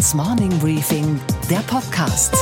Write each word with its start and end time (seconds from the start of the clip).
Steingarts 0.00 0.14
Morning 0.14 0.58
Briefing, 0.60 1.20
der 1.50 1.58
Podcast. 1.58 2.34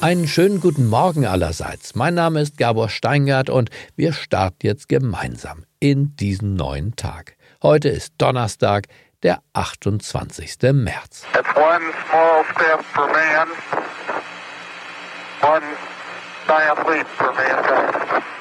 Einen 0.00 0.28
schönen 0.28 0.60
guten 0.60 0.88
Morgen 0.88 1.26
allerseits. 1.26 1.96
Mein 1.96 2.14
Name 2.14 2.42
ist 2.42 2.58
Gabor 2.58 2.88
Steingart 2.88 3.50
und 3.50 3.70
wir 3.96 4.12
starten 4.12 4.58
jetzt 4.62 4.88
gemeinsam 4.88 5.64
in 5.80 6.14
diesen 6.14 6.54
neuen 6.54 6.94
Tag. 6.94 7.34
Heute 7.60 7.88
ist 7.88 8.14
Donnerstag, 8.18 8.86
der 9.24 9.40
28. 9.52 10.72
März. 10.72 11.26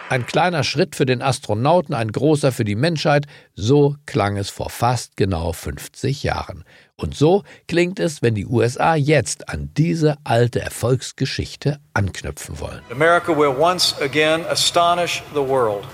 Ein 0.09 0.25
kleiner 0.25 0.63
Schritt 0.63 0.95
für 0.95 1.05
den 1.05 1.21
Astronauten, 1.21 1.93
ein 1.93 2.11
großer 2.11 2.51
für 2.51 2.65
die 2.65 2.75
Menschheit, 2.75 3.27
so 3.53 3.95
klang 4.07 4.37
es 4.37 4.49
vor 4.49 4.71
fast 4.71 5.15
genau 5.17 5.53
50 5.53 6.23
Jahren. 6.23 6.63
Und 6.95 7.15
so 7.15 7.43
klingt 7.67 7.99
es, 7.99 8.23
wenn 8.23 8.33
die 8.33 8.47
USA 8.47 8.95
jetzt 8.95 9.49
an 9.49 9.69
diese 9.77 10.17
alte 10.23 10.61
Erfolgsgeschichte 10.61 11.77
anknüpfen 11.93 12.59
wollen. 12.59 12.81
America 12.89 13.37
will 13.37 13.55
once 13.55 13.93
again 14.01 14.43
astonish 14.49 15.21
the 15.35 15.47
world 15.47 15.85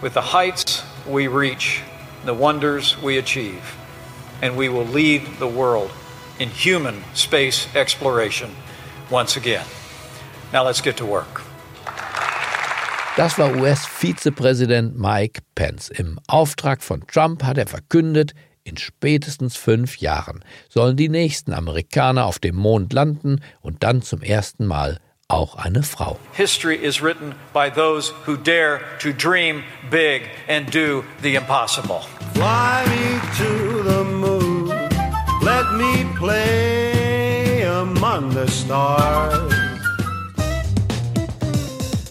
with 0.00 0.14
the 0.14 0.32
heights 0.32 0.82
we 1.06 1.28
reach, 1.28 1.82
the 2.24 2.32
wonders 2.32 2.96
we 3.04 3.18
achieve, 3.18 3.60
and 4.40 4.56
we 4.56 4.70
will 4.70 4.86
lead 4.90 5.20
the 5.38 5.46
world 5.46 5.90
in 6.38 6.48
human 6.48 6.94
space 7.14 7.68
exploration 7.74 8.48
once 9.10 9.36
again. 9.36 9.66
Now 10.50 10.64
let's 10.64 10.80
get 10.80 10.96
to 10.96 11.04
work. 11.04 11.47
Das 13.18 13.36
war 13.36 13.56
US-Vizepräsident 13.56 14.96
Mike 14.96 15.40
Pence. 15.56 15.88
Im 15.88 16.20
Auftrag 16.28 16.84
von 16.84 17.04
Trump 17.08 17.42
hat 17.42 17.58
er 17.58 17.66
verkündet, 17.66 18.32
in 18.62 18.76
spätestens 18.76 19.56
fünf 19.56 19.96
Jahren 19.96 20.44
sollen 20.68 20.96
die 20.96 21.08
nächsten 21.08 21.52
Amerikaner 21.52 22.26
auf 22.26 22.38
dem 22.38 22.54
Mond 22.54 22.92
landen 22.92 23.40
und 23.60 23.82
dann 23.82 24.02
zum 24.02 24.22
ersten 24.22 24.66
Mal 24.66 25.00
auch 25.26 25.56
eine 25.56 25.82
Frau. 25.82 26.16
History 26.34 26.76
is 26.76 27.02
written 27.02 27.34
by 27.52 27.68
those 27.68 28.12
who 28.24 28.36
dare 28.36 28.82
to 29.00 29.08
dream 29.10 29.64
big 29.90 30.22
and 30.48 30.72
do 30.72 31.02
the 31.20 31.34
impossible. 31.34 32.02
Fly 32.34 32.84
me 32.86 33.20
to 33.36 33.82
the 33.82 34.04
moon, 34.04 34.68
let 35.42 35.64
me 35.76 36.06
play 36.16 37.64
among 37.64 38.30
the 38.30 38.46
stars. 38.46 39.67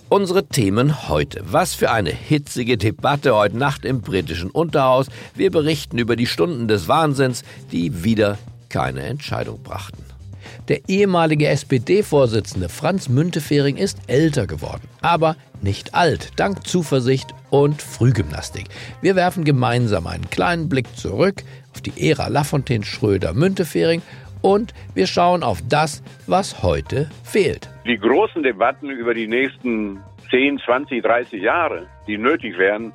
Unsere 0.10 0.48
Themen 0.48 1.10
heute. 1.10 1.42
Was 1.52 1.74
für 1.74 1.92
eine 1.92 2.12
hitzige 2.12 2.78
Debatte 2.78 3.36
heute 3.36 3.58
Nacht 3.58 3.84
im 3.84 4.00
britischen 4.00 4.50
Unterhaus. 4.50 5.08
Wir 5.36 5.52
berichten 5.52 5.98
über 5.98 6.16
die 6.16 6.28
Stunden 6.28 6.70
des 6.70 6.88
Wahnsinns, 6.88 7.44
die 7.74 8.06
wieder 8.06 8.38
keine 8.70 9.02
Entscheidung 9.02 9.62
brachten. 9.62 10.02
Der 10.70 10.88
ehemalige 10.88 11.50
SPD-Vorsitzende 11.50 12.70
Franz 12.70 13.10
Müntefering 13.10 13.76
ist 13.76 13.98
älter 14.08 14.48
geworden, 14.48 14.88
aber 15.02 15.36
nicht 15.62 15.94
alt, 15.94 16.32
dank 16.38 16.66
Zuversicht 16.66 17.34
und 17.50 17.82
Frühgymnastik. 17.82 18.68
Wir 19.02 19.18
werfen 19.18 19.44
gemeinsam 19.44 20.08
einen 20.08 20.30
kleinen 20.30 20.70
Blick 20.70 20.88
zurück 20.96 21.44
auf 21.74 21.82
die 21.82 22.10
Ära 22.10 22.30
Lafontaine 22.30 22.86
Schröder-Müntefering 22.86 24.02
und 24.42 24.74
wir 24.94 25.08
schauen 25.08 25.44
auf 25.44 25.62
das, 25.68 26.02
was 26.28 26.64
heute 26.64 27.10
fehlt. 27.24 27.70
Die 27.88 27.98
großen 27.98 28.44
Debatten 28.44 28.90
über 28.90 29.14
die 29.14 29.28
nächsten 29.28 30.02
10, 30.30 30.60
20, 30.60 31.02
30 31.02 31.42
Jahre, 31.42 31.88
die 32.06 32.18
nötig 32.18 32.58
wären, 32.58 32.92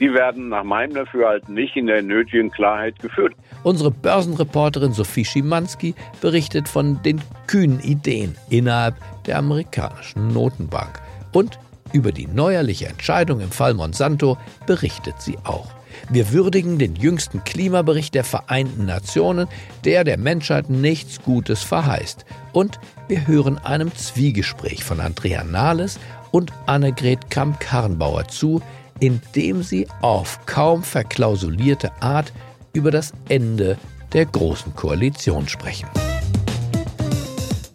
die 0.00 0.12
werden 0.12 0.48
nach 0.48 0.64
meinem 0.64 0.94
Dafürhalten 0.94 1.54
nicht 1.54 1.76
in 1.76 1.86
der 1.86 2.02
nötigen 2.02 2.50
Klarheit 2.50 2.98
geführt. 2.98 3.34
Unsere 3.62 3.92
Börsenreporterin 3.92 4.92
Sophie 4.92 5.24
Schimanski 5.24 5.94
berichtet 6.20 6.68
von 6.68 7.00
den 7.04 7.20
kühnen 7.46 7.78
Ideen 7.78 8.34
innerhalb 8.50 8.96
der 9.26 9.38
amerikanischen 9.38 10.32
Notenbank. 10.32 11.00
Und 11.32 11.60
über 11.92 12.10
die 12.10 12.26
neuerliche 12.26 12.88
Entscheidung 12.88 13.40
im 13.40 13.52
Fall 13.52 13.74
Monsanto 13.74 14.38
berichtet 14.66 15.20
sie 15.20 15.38
auch. 15.44 15.70
Wir 16.10 16.32
würdigen 16.32 16.78
den 16.78 16.96
jüngsten 16.96 17.44
Klimabericht 17.44 18.14
der 18.14 18.24
Vereinten 18.24 18.86
Nationen, 18.86 19.48
der 19.84 20.04
der 20.04 20.18
Menschheit 20.18 20.70
nichts 20.70 21.22
Gutes 21.22 21.62
verheißt. 21.62 22.24
Und 22.52 22.78
wir 23.08 23.26
hören 23.26 23.58
einem 23.58 23.94
Zwiegespräch 23.94 24.84
von 24.84 25.00
Andrea 25.00 25.44
Nahles 25.44 25.98
und 26.30 26.52
Annegret 26.66 27.30
Kramp-Karrenbauer 27.30 28.28
zu, 28.28 28.62
in 29.00 29.20
dem 29.34 29.62
sie 29.62 29.86
auf 30.00 30.44
kaum 30.46 30.82
verklausulierte 30.82 31.90
Art 32.00 32.32
über 32.72 32.90
das 32.90 33.12
Ende 33.28 33.76
der 34.12 34.26
Großen 34.26 34.74
Koalition 34.74 35.48
sprechen. 35.48 35.88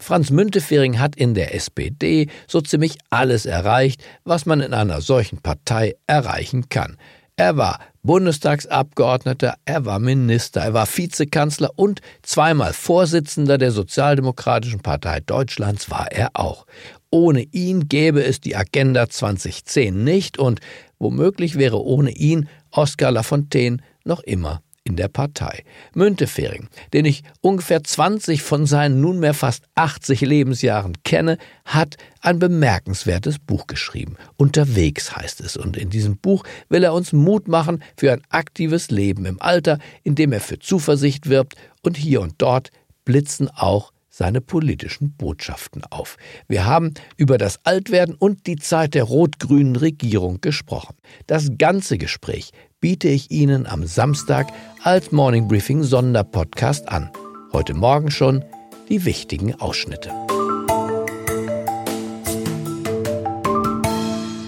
Franz 0.08 0.30
Müntefering 0.30 1.00
hat 1.00 1.18
in 1.18 1.34
der 1.34 1.54
SPD 1.54 2.30
so 2.48 2.62
ziemlich 2.62 2.98
alles 3.10 3.46
erreicht, 3.46 4.02
was 4.24 4.46
man 4.46 4.62
in 4.62 4.74
einer 4.74 5.02
solchen 5.02 5.40
Partei 5.40 5.96
erreichen 6.08 6.70
kann. 6.70 6.96
Er 7.40 7.56
war 7.56 7.80
Bundestagsabgeordneter, 8.02 9.58
er 9.64 9.86
war 9.86 10.00
Minister, 10.00 10.62
er 10.62 10.74
war 10.74 10.88
Vizekanzler 10.88 11.70
und 11.76 12.02
zweimal 12.24 12.74
Vorsitzender 12.74 13.60
der 13.60 13.72
Sozialdemokratischen 13.72 14.80
Partei 14.80 15.20
Deutschlands 15.20 15.92
war 15.92 16.12
er 16.12 16.32
auch. 16.34 16.66
Ohne 17.12 17.44
ihn 17.44 17.90
gäbe 17.90 18.24
es 18.24 18.42
die 18.42 18.56
Agenda 18.56 19.08
2010 19.08 20.04
nicht 20.04 20.40
und 20.40 20.62
womöglich 20.98 21.60
wäre 21.60 21.80
ohne 21.80 22.10
ihn 22.10 22.50
Oskar 22.72 23.12
Lafontaine 23.12 23.78
noch 24.04 24.22
immer 24.22 24.64
in 24.88 24.96
der 24.96 25.10
Partei. 25.10 25.64
Müntefering, 25.94 26.70
den 26.94 27.04
ich 27.04 27.24
ungefähr 27.42 27.84
20 27.84 28.42
von 28.42 28.66
seinen 28.66 29.02
nunmehr 29.02 29.34
fast 29.34 29.66
80 29.76 30.22
Lebensjahren 30.22 30.94
kenne, 31.04 31.38
hat 31.66 31.98
ein 32.22 32.40
bemerkenswertes 32.40 33.38
Buch 33.38 33.68
geschrieben. 33.68 34.16
Unterwegs 34.38 35.16
heißt 35.16 35.42
es. 35.42 35.58
Und 35.58 35.76
in 35.76 35.90
diesem 35.90 36.18
Buch 36.18 36.46
will 36.70 36.86
er 36.86 36.94
uns 36.94 37.12
Mut 37.12 37.50
machen 37.50 37.84
für 37.98 38.14
ein 38.14 38.22
aktives 38.30 38.90
Leben 38.90 39.26
im 39.26 39.42
Alter, 39.42 39.78
indem 40.04 40.32
er 40.32 40.40
für 40.40 40.58
Zuversicht 40.58 41.28
wirbt 41.28 41.56
und 41.84 41.98
hier 41.98 42.22
und 42.22 42.36
dort 42.38 42.72
blitzen 43.04 43.50
auch 43.50 43.92
seine 44.18 44.42
politischen 44.42 45.12
Botschaften 45.12 45.84
auf. 45.92 46.18
Wir 46.48 46.66
haben 46.66 46.96
über 47.18 47.38
das 47.38 47.60
Altwerden 47.66 48.16
und 48.16 48.48
die 48.48 48.56
Zeit 48.56 48.96
der 48.96 49.04
rot-grünen 49.04 49.76
Regierung 49.76 50.42
gesprochen. 50.42 50.96
Das 51.28 51.50
ganze 51.60 52.00
Gespräch 52.00 52.52
biete 52.80 53.08
ich 53.08 53.32
Ihnen 53.32 53.66
am 53.66 53.86
Samstag 53.86 54.48
als 54.84 55.12
Morning 55.12 55.48
Briefing 55.48 55.82
Sonderpodcast 55.82 56.90
an. 56.90 57.10
Heute 57.52 57.74
Morgen 57.74 58.12
schon 58.12 58.46
die 58.88 59.04
wichtigen 59.04 59.56
Ausschnitte. 59.56 60.12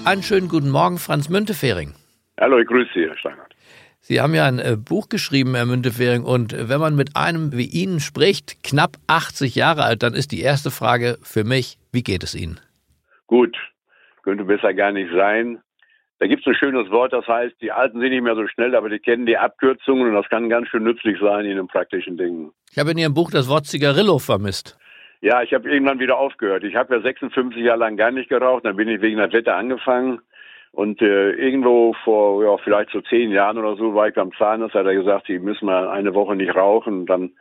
Einen 0.05 0.21
schönen 0.21 0.47
guten 0.47 0.69
Morgen, 0.69 0.99
Franz 0.99 1.29
Müntefering. 1.29 1.93
Hallo, 2.39 2.59
ich 2.59 2.67
grüße 2.67 2.89
Sie, 2.93 3.07
Herr 3.07 3.17
Steinhardt. 3.17 3.55
Sie 3.99 4.21
haben 4.21 4.35
ja 4.35 4.45
ein 4.45 4.59
äh, 4.59 4.77
Buch 4.77 5.09
geschrieben, 5.09 5.55
Herr 5.55 5.65
Müntefering, 5.65 6.23
und 6.23 6.69
wenn 6.69 6.79
man 6.79 6.95
mit 6.95 7.15
einem 7.15 7.51
wie 7.51 7.65
Ihnen 7.65 7.99
spricht, 7.99 8.63
knapp 8.63 8.97
80 9.07 9.55
Jahre 9.55 9.83
alt, 9.83 10.03
dann 10.03 10.13
ist 10.13 10.31
die 10.31 10.41
erste 10.41 10.69
Frage 10.69 11.17
für 11.23 11.43
mich, 11.43 11.79
wie 11.91 12.03
geht 12.03 12.23
es 12.23 12.35
Ihnen? 12.35 12.59
Gut, 13.25 13.57
könnte 14.21 14.45
besser 14.45 14.73
gar 14.75 14.91
nicht 14.91 15.11
sein. 15.15 15.59
Da 16.19 16.27
gibt 16.27 16.41
es 16.41 16.47
ein 16.47 16.55
schönes 16.55 16.91
Wort, 16.91 17.13
das 17.13 17.25
heißt, 17.27 17.55
die 17.61 17.71
Alten 17.71 18.01
sind 18.01 18.09
nicht 18.09 18.21
mehr 18.21 18.35
so 18.35 18.45
schnell, 18.47 18.75
aber 18.75 18.89
die 18.89 18.99
kennen 18.99 19.25
die 19.25 19.37
Abkürzungen 19.37 20.09
und 20.09 20.15
das 20.15 20.27
kann 20.27 20.49
ganz 20.49 20.67
schön 20.67 20.83
nützlich 20.83 21.17
sein 21.21 21.45
in 21.45 21.55
den 21.55 21.67
praktischen 21.67 22.17
Dingen. 22.17 22.51
Ich 22.71 22.77
habe 22.77 22.91
in 22.91 22.97
Ihrem 22.97 23.13
Buch 23.13 23.31
das 23.31 23.47
Wort 23.49 23.65
Zigarillo 23.65 24.19
vermisst. 24.19 24.77
Ja, 25.21 25.41
ich 25.41 25.53
habe 25.53 25.69
irgendwann 25.69 25.99
wieder 25.99 26.17
aufgehört. 26.17 26.63
Ich 26.63 26.75
habe 26.75 26.95
ja 26.95 27.01
56 27.01 27.63
Jahre 27.63 27.79
lang 27.79 27.95
gar 27.95 28.11
nicht 28.11 28.29
geraucht, 28.29 28.65
dann 28.65 28.75
bin 28.75 28.89
ich 28.89 29.01
wegen 29.01 29.17
der 29.17 29.31
Wetter 29.31 29.55
angefangen. 29.55 30.19
Und 30.71 31.01
äh, 31.01 31.31
irgendwo 31.31 31.95
vor 32.03 32.43
ja, 32.43 32.57
vielleicht 32.57 32.91
so 32.91 33.01
zehn 33.01 33.31
Jahren 33.31 33.57
oder 33.57 33.75
so 33.75 33.95
war 33.95 34.07
ich 34.07 34.13
beim 34.13 34.31
Zahnarzt, 34.33 34.75
hat 34.75 34.85
er 34.85 34.93
gesagt, 34.93 35.27
Sie 35.27 35.39
müssen 35.39 35.65
mal 35.65 35.87
eine 35.87 36.13
Woche 36.13 36.35
nicht 36.35 36.55
rauchen. 36.55 36.99
Und 37.01 37.05
dann 37.07 37.31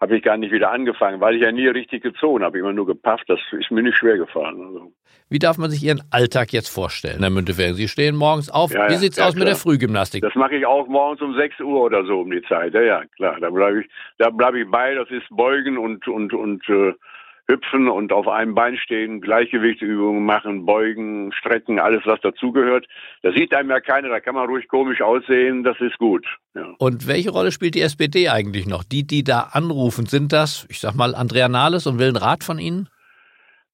habe 0.00 0.16
ich 0.16 0.22
gar 0.22 0.36
nicht 0.36 0.52
wieder 0.52 0.70
angefangen, 0.70 1.20
weil 1.20 1.36
ich 1.36 1.42
ja 1.42 1.50
nie 1.50 1.66
richtig 1.66 2.02
gezogen 2.02 2.44
habe, 2.44 2.58
immer 2.58 2.72
nur 2.72 2.86
gepafft. 2.86 3.24
Das 3.28 3.40
ist 3.52 3.70
mir 3.70 3.82
nicht 3.82 3.96
schwer 3.96 4.16
gefallen. 4.16 4.60
Also. 4.60 4.92
Wie 5.28 5.38
darf 5.38 5.58
man 5.58 5.70
sich 5.70 5.82
Ihren 5.82 6.02
Alltag 6.10 6.52
jetzt 6.52 6.68
vorstellen, 6.68 7.20
Herr 7.20 7.30
Müntefering? 7.30 7.74
Sie 7.74 7.88
stehen 7.88 8.16
morgens 8.16 8.48
auf. 8.48 8.72
Ja, 8.72 8.88
Wie 8.88 8.92
ja, 8.92 8.98
sieht's 8.98 9.16
ja, 9.16 9.26
aus 9.26 9.34
mit 9.34 9.42
klar. 9.42 9.54
der 9.54 9.56
Frühgymnastik? 9.56 10.22
Das 10.22 10.34
mache 10.34 10.56
ich 10.56 10.66
auch 10.66 10.86
morgens 10.86 11.20
um 11.20 11.34
6 11.34 11.60
Uhr 11.60 11.82
oder 11.82 12.04
so 12.04 12.20
um 12.20 12.30
die 12.30 12.42
Zeit. 12.42 12.74
Ja, 12.74 12.82
ja, 12.82 13.02
klar. 13.16 13.38
Da 13.40 13.50
bleibe 13.50 13.80
ich, 13.80 13.88
da 14.18 14.30
bleibe 14.30 14.60
ich 14.60 14.70
bei. 14.70 14.94
Das 14.94 15.10
ist 15.10 15.28
Beugen 15.30 15.78
und 15.78 16.06
und 16.06 16.32
und 16.32 16.68
äh, 16.68 16.94
Hüpfen 17.50 17.88
und 17.88 18.12
auf 18.12 18.28
einem 18.28 18.54
Bein 18.54 18.76
stehen, 18.76 19.22
Gleichgewichtsübungen 19.22 20.24
machen, 20.24 20.66
Beugen, 20.66 21.32
Strecken, 21.32 21.78
alles 21.80 22.02
was 22.04 22.20
dazugehört. 22.20 22.86
Da 23.22 23.32
sieht 23.32 23.54
einem 23.54 23.70
ja 23.70 23.80
keiner. 23.80 24.10
Da 24.10 24.20
kann 24.20 24.34
man 24.34 24.46
ruhig 24.46 24.68
komisch 24.68 25.00
aussehen. 25.00 25.64
Das 25.64 25.80
ist 25.80 25.96
gut. 25.98 26.26
Ja. 26.54 26.74
Und 26.78 27.08
welche 27.08 27.30
Rolle 27.30 27.50
spielt 27.50 27.74
die 27.74 27.80
SPD 27.80 28.28
eigentlich 28.28 28.66
noch? 28.66 28.84
Die, 28.84 29.06
die 29.06 29.24
da 29.24 29.48
anrufen, 29.52 30.04
sind 30.04 30.32
das, 30.32 30.66
ich 30.68 30.80
sag 30.80 30.94
mal, 30.94 31.14
Andrea 31.14 31.48
Nahles 31.48 31.86
und 31.86 31.98
will 31.98 32.08
einen 32.08 32.16
Rat 32.16 32.44
von 32.44 32.58
Ihnen? 32.58 32.90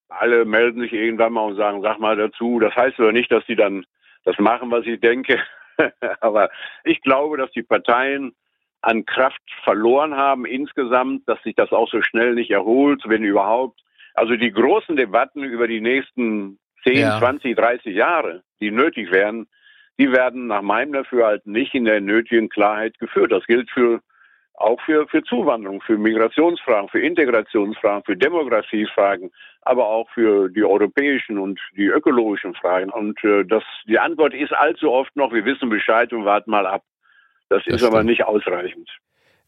Alle 0.08 0.44
melden 0.44 0.80
sich 0.80 0.92
irgendwann 0.92 1.32
mal 1.32 1.44
und 1.44 1.56
sagen, 1.56 1.82
sag 1.82 1.98
mal 1.98 2.16
dazu. 2.16 2.60
Das 2.60 2.76
heißt 2.76 3.00
aber 3.00 3.12
nicht, 3.12 3.32
dass 3.32 3.44
die 3.46 3.56
dann 3.56 3.84
das 4.24 4.38
machen, 4.38 4.70
was 4.70 4.86
ich 4.86 5.00
denke. 5.00 5.40
aber 6.20 6.48
ich 6.84 7.00
glaube, 7.00 7.38
dass 7.38 7.50
die 7.50 7.64
Parteien 7.64 8.34
an 8.84 9.06
Kraft 9.06 9.40
verloren 9.62 10.14
haben 10.14 10.44
insgesamt, 10.44 11.28
dass 11.28 11.42
sich 11.42 11.54
das 11.54 11.72
auch 11.72 11.88
so 11.88 12.02
schnell 12.02 12.34
nicht 12.34 12.50
erholt, 12.50 13.02
wenn 13.06 13.24
überhaupt. 13.24 13.80
Also 14.14 14.36
die 14.36 14.52
großen 14.52 14.96
Debatten 14.96 15.42
über 15.42 15.66
die 15.66 15.80
nächsten 15.80 16.58
10, 16.84 16.96
ja. 16.96 17.18
20, 17.18 17.56
30 17.56 17.94
Jahre, 17.94 18.42
die 18.60 18.70
nötig 18.70 19.10
wären, 19.10 19.46
die 19.98 20.12
werden 20.12 20.48
nach 20.48 20.62
meinem 20.62 20.92
Dafürhalten 20.92 21.52
nicht 21.52 21.74
in 21.74 21.84
der 21.84 22.00
nötigen 22.00 22.48
Klarheit 22.48 22.98
geführt. 22.98 23.32
Das 23.32 23.44
gilt 23.46 23.70
für 23.70 24.00
auch 24.56 24.80
für, 24.82 25.08
für 25.08 25.22
Zuwanderung, 25.24 25.80
für 25.80 25.98
Migrationsfragen, 25.98 26.88
für 26.88 27.00
Integrationsfragen, 27.00 28.04
für 28.04 28.16
Demografiefragen, 28.16 29.32
aber 29.62 29.88
auch 29.88 30.08
für 30.10 30.48
die 30.48 30.62
europäischen 30.62 31.38
und 31.38 31.58
die 31.76 31.86
ökologischen 31.86 32.54
Fragen. 32.54 32.90
Und 32.90 33.22
äh, 33.24 33.44
das, 33.44 33.64
die 33.88 33.98
Antwort 33.98 34.32
ist 34.32 34.52
allzu 34.52 34.92
oft 34.92 35.14
noch, 35.16 35.32
wir 35.32 35.44
wissen 35.44 35.70
Bescheid 35.70 36.12
und 36.12 36.24
warten 36.24 36.52
mal 36.52 36.66
ab. 36.66 36.84
Das, 37.48 37.62
das 37.64 37.74
ist 37.74 37.80
stimmt. 37.80 37.94
aber 37.94 38.04
nicht 38.04 38.24
ausreichend. 38.24 38.88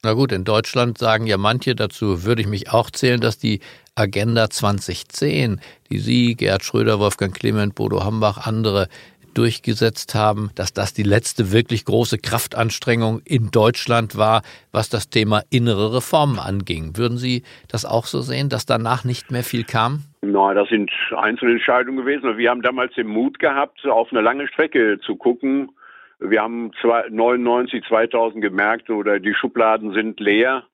Na 0.03 0.13
gut, 0.13 0.31
in 0.31 0.45
Deutschland 0.45 0.99
sagen 0.99 1.27
ja 1.27 1.37
manche, 1.39 1.75
dazu 1.75 2.25
würde 2.25 2.43
ich 2.43 2.49
mich 2.49 2.71
auch 2.71 2.91
zählen, 2.91 3.21
dass 3.21 3.39
die 3.39 3.61
Agenda 3.95 4.51
2010, 4.51 5.61
die 5.91 5.99
Sie, 5.99 6.37
Gerhard 6.37 6.65
Schröder, 6.65 7.01
Wolfgang 7.01 7.35
Clement, 7.35 7.75
Bodo 7.75 8.05
Hambach, 8.05 8.47
andere 8.47 8.89
durchgesetzt 9.37 10.15
haben, 10.15 10.51
dass 10.55 10.73
das 10.73 10.95
die 10.95 11.03
letzte 11.03 11.53
wirklich 11.53 11.85
große 11.85 12.19
Kraftanstrengung 12.19 13.21
in 13.25 13.51
Deutschland 13.51 14.17
war, 14.17 14.43
was 14.73 14.89
das 14.89 15.11
Thema 15.11 15.43
innere 15.51 15.95
Reformen 15.95 16.39
anging. 16.39 16.97
Würden 16.97 17.19
Sie 17.19 17.43
das 17.69 17.85
auch 17.85 18.07
so 18.07 18.21
sehen, 18.21 18.49
dass 18.49 18.65
danach 18.65 19.05
nicht 19.05 19.31
mehr 19.31 19.43
viel 19.43 19.65
kam? 19.65 20.05
Nein, 20.23 20.57
das 20.57 20.69
sind 20.69 20.91
Einzelentscheidungen 21.17 22.05
gewesen. 22.05 22.37
Wir 22.39 22.51
haben 22.51 22.63
damals 22.63 22.95
den 22.95 23.07
Mut 23.07 23.39
gehabt, 23.39 23.85
auf 23.87 24.11
eine 24.11 24.23
lange 24.23 24.49
Strecke 24.49 24.99
zu 25.05 25.17
gucken. 25.17 25.71
Wir 26.19 26.43
haben 26.43 26.71
99, 27.11 27.85
2000 27.87 28.43
gemerkt, 28.43 28.91
oder 28.91 29.21
die 29.21 29.35
Schubladen 29.35 29.93
sind 29.93 30.21
leer. 30.21 30.65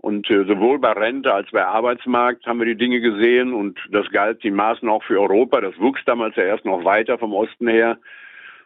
Und 0.00 0.30
äh, 0.30 0.44
sowohl 0.44 0.78
bei 0.78 0.92
Rente 0.92 1.34
als 1.34 1.50
bei 1.50 1.64
Arbeitsmarkt 1.64 2.46
haben 2.46 2.60
wir 2.60 2.66
die 2.66 2.76
Dinge 2.76 3.00
gesehen 3.00 3.52
und 3.52 3.80
das 3.90 4.08
galt 4.10 4.44
die 4.44 4.52
Maßen 4.52 4.88
auch 4.88 5.02
für 5.02 5.20
Europa. 5.20 5.60
Das 5.60 5.78
wuchs 5.78 6.00
damals 6.06 6.36
ja 6.36 6.44
erst 6.44 6.64
noch 6.64 6.84
weiter 6.84 7.18
vom 7.18 7.32
Osten 7.32 7.66
her. 7.66 7.98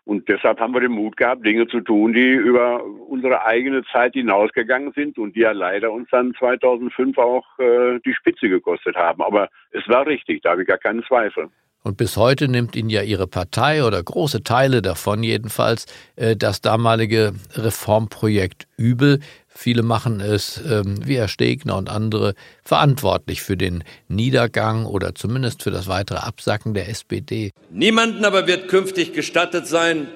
Und 0.04 0.28
deshalb 0.28 0.58
haben 0.58 0.74
wir 0.74 0.80
den 0.80 0.92
Mut 0.92 1.16
gehabt, 1.16 1.46
Dinge 1.46 1.68
zu 1.68 1.80
tun, 1.80 2.12
die 2.12 2.32
über 2.32 2.84
unsere 2.84 3.44
eigene 3.44 3.84
Zeit 3.84 4.14
hinausgegangen 4.14 4.92
sind 4.92 5.16
und 5.16 5.36
die 5.36 5.40
ja 5.40 5.52
leider 5.52 5.92
uns 5.92 6.08
dann 6.10 6.34
2005 6.34 7.16
auch 7.18 7.46
äh, 7.58 8.00
die 8.04 8.12
Spitze 8.12 8.48
gekostet 8.48 8.96
haben. 8.96 9.22
Aber 9.22 9.48
es 9.70 9.88
war 9.88 10.06
richtig, 10.06 10.42
da 10.42 10.50
habe 10.50 10.62
ich 10.62 10.68
gar 10.68 10.78
keinen 10.78 11.04
Zweifel. 11.04 11.48
Und 11.82 11.96
bis 11.96 12.16
heute 12.16 12.46
nimmt 12.46 12.76
Ihnen 12.76 12.90
ja 12.90 13.02
Ihre 13.02 13.26
Partei 13.26 13.84
oder 13.84 14.00
große 14.02 14.44
Teile 14.44 14.82
davon 14.82 15.22
jedenfalls 15.22 15.86
äh, 16.14 16.36
das 16.36 16.60
damalige 16.60 17.34
Reformprojekt 17.54 18.68
übel. 18.76 19.18
Viele 19.48 19.82
machen 19.82 20.20
es, 20.20 20.60
ähm, 20.64 21.06
wie 21.06 21.16
Herr 21.16 21.28
Stegner 21.28 21.76
und 21.76 21.90
andere, 21.90 22.34
verantwortlich 22.62 23.42
für 23.42 23.56
den 23.56 23.82
Niedergang 24.08 24.86
oder 24.86 25.14
zumindest 25.14 25.62
für 25.62 25.70
das 25.70 25.88
weitere 25.88 26.18
Absacken 26.18 26.72
der 26.72 26.88
SPD. 26.88 27.50
Niemanden 27.70 28.24
aber 28.24 28.46
wird 28.46 28.68
künftig 28.68 29.12
gestattet 29.12 29.66
sein, 29.66 30.08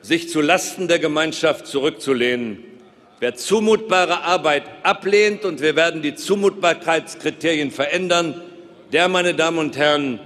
sich 0.00 0.30
zu 0.30 0.40
Lasten 0.40 0.88
der 0.88 0.98
Gemeinschaft 0.98 1.66
zurückzulehnen. 1.66 2.58
Wer 3.20 3.36
zumutbare 3.36 4.24
Arbeit 4.24 4.64
ablehnt, 4.82 5.44
und 5.44 5.60
wir 5.60 5.76
werden 5.76 6.02
die 6.02 6.16
Zumutbarkeitskriterien 6.16 7.70
verändern, 7.70 8.34
der, 8.92 9.08
meine 9.08 9.34
Damen 9.34 9.58
und 9.58 9.76
Herren, 9.76 10.18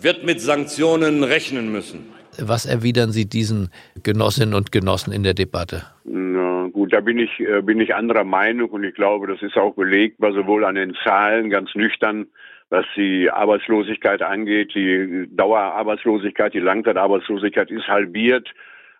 wird 0.00 0.24
mit 0.24 0.40
Sanktionen 0.40 1.24
rechnen 1.24 1.72
müssen. 1.72 2.06
Was 2.40 2.66
erwidern 2.66 3.10
Sie 3.10 3.28
diesen 3.28 3.70
Genossinnen 4.02 4.54
und 4.54 4.70
Genossen 4.70 5.12
in 5.12 5.24
der 5.24 5.34
Debatte? 5.34 5.82
Na 6.04 6.68
gut, 6.72 6.92
da 6.92 7.00
bin 7.00 7.18
ich, 7.18 7.40
äh, 7.40 7.62
bin 7.62 7.80
ich 7.80 7.94
anderer 7.94 8.24
Meinung 8.24 8.70
und 8.70 8.84
ich 8.84 8.94
glaube, 8.94 9.26
das 9.26 9.42
ist 9.42 9.56
auch 9.56 9.74
belegbar, 9.74 10.32
sowohl 10.32 10.64
an 10.64 10.76
den 10.76 10.94
Zahlen 11.04 11.50
ganz 11.50 11.74
nüchtern, 11.74 12.28
was 12.70 12.84
die 12.96 13.28
Arbeitslosigkeit 13.30 14.22
angeht. 14.22 14.72
Die 14.74 15.26
Dauerarbeitslosigkeit, 15.32 16.54
die 16.54 16.60
Langzeitarbeitslosigkeit 16.60 17.70
ist 17.70 17.88
halbiert. 17.88 18.48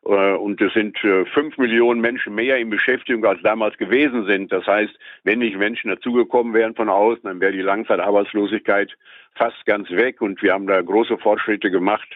Äh, 0.05 0.33
und 0.35 0.61
es 0.61 0.73
sind 0.73 1.03
äh, 1.05 1.25
fünf 1.27 1.59
Millionen 1.59 2.01
Menschen 2.01 2.35
mehr 2.35 2.59
in 2.59 2.71
Beschäftigung 2.71 3.25
als 3.25 3.41
damals 3.43 3.77
gewesen 3.79 4.27
sind. 4.27 4.53
Das 4.53 4.67
heißt, 4.67 4.93
wenn 5.25 5.41
nicht 5.41 5.57
Menschen 5.57 5.91
dazugekommen 5.91 6.55
wären 6.55 6.75
von 6.75 6.89
außen, 6.89 7.25
dann 7.25 7.41
wäre 7.41 7.53
die 7.53 7.63
Langzeitarbeitslosigkeit 7.63 8.97
fast 9.35 9.65
ganz 9.67 9.91
weg. 9.91 10.21
Und 10.21 10.43
wir 10.43 10.53
haben 10.53 10.67
da 10.67 10.81
große 10.81 11.19
Fortschritte 11.19 11.71
gemacht. 11.71 12.09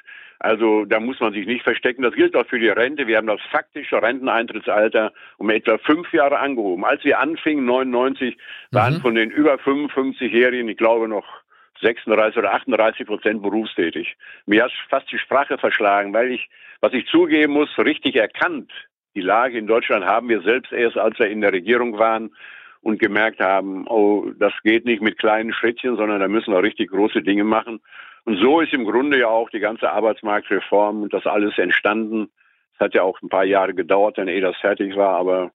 Also 0.43 0.85
da 0.85 0.99
muss 0.99 1.21
man 1.21 1.33
sich 1.33 1.47
nicht 1.47 1.63
verstecken. 1.63 2.03
Das 2.03 2.15
gilt 2.15 2.35
auch 2.35 2.47
für 2.47 2.59
die 2.59 2.69
Rente. 2.69 3.07
Wir 3.07 3.19
haben 3.19 3.29
das 3.29 3.41
faktische 3.53 4.03
Renteneintrittsalter 4.03 5.13
um 5.39 5.51
etwa 5.51 5.79
fünf 5.79 6.13
Jahre 6.13 6.41
angehoben. 6.41 6.85
Als 6.85 7.05
wir 7.05 7.21
anfingen, 7.21 7.65
99, 7.65 8.37
waren 8.73 8.95
mhm. 8.95 9.01
von 9.01 9.15
den 9.15 9.31
über 9.31 9.55
55-Jährigen, 9.55 10.69
ich 10.69 10.77
glaube 10.77 11.07
noch 11.07 11.42
36 11.83 12.39
oder 12.39 12.55
38 12.55 13.07
Prozent 13.07 13.43
berufstätig. 13.43 14.17
Mir 14.47 14.65
hat 14.65 14.73
fast 14.89 15.11
die 15.11 15.19
Sprache 15.19 15.59
verschlagen, 15.59 16.15
weil 16.15 16.33
ich, 16.33 16.49
was 16.81 16.93
ich 16.93 17.07
zugeben 17.07 17.53
muss, 17.53 17.69
richtig 17.79 18.17
erkannt, 18.17 18.71
die 19.15 19.21
Lage 19.21 19.59
in 19.59 19.67
Deutschland 19.67 20.07
haben 20.07 20.29
wir 20.29 20.41
selbst 20.41 20.73
erst, 20.73 20.97
als 20.97 21.19
wir 21.19 21.29
in 21.29 21.43
der 21.43 21.53
Regierung 21.53 21.99
waren 21.99 22.35
und 22.81 22.99
gemerkt 22.99 23.41
haben, 23.41 23.87
oh, 23.87 24.31
das 24.39 24.53
geht 24.65 24.85
nicht 24.87 25.03
mit 25.03 25.19
kleinen 25.19 25.53
Schrittchen, 25.53 25.97
sondern 25.97 26.21
da 26.21 26.29
müssen 26.29 26.53
wir 26.53 26.63
richtig 26.63 26.91
große 26.91 27.23
Dinge 27.23 27.45
machen. 27.45 27.81
Und 28.25 28.39
so 28.39 28.61
ist 28.61 28.73
im 28.73 28.85
Grunde 28.85 29.19
ja 29.19 29.29
auch 29.29 29.51
die 29.51 29.61
ganze 29.61 29.91
Arbeitsmarktreform 29.91 31.03
und 31.03 31.13
das 31.13 31.27
alles 31.27 31.59
entstanden. 31.59 32.31
Es 32.75 32.81
hat 32.81 32.95
ja 32.95 33.03
auch 33.03 33.21
ein 33.21 33.29
paar 33.29 33.45
Jahre 33.45 33.75
gedauert, 33.75 34.17
dann 34.17 34.29
ehe 34.29 34.41
das 34.41 34.57
fertig 34.57 34.97
war, 34.97 35.17
aber 35.17 35.51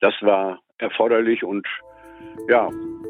das 0.00 0.14
war 0.20 0.60
erforderlich 0.78 1.42
und 1.42 1.66
ja, 2.48 2.68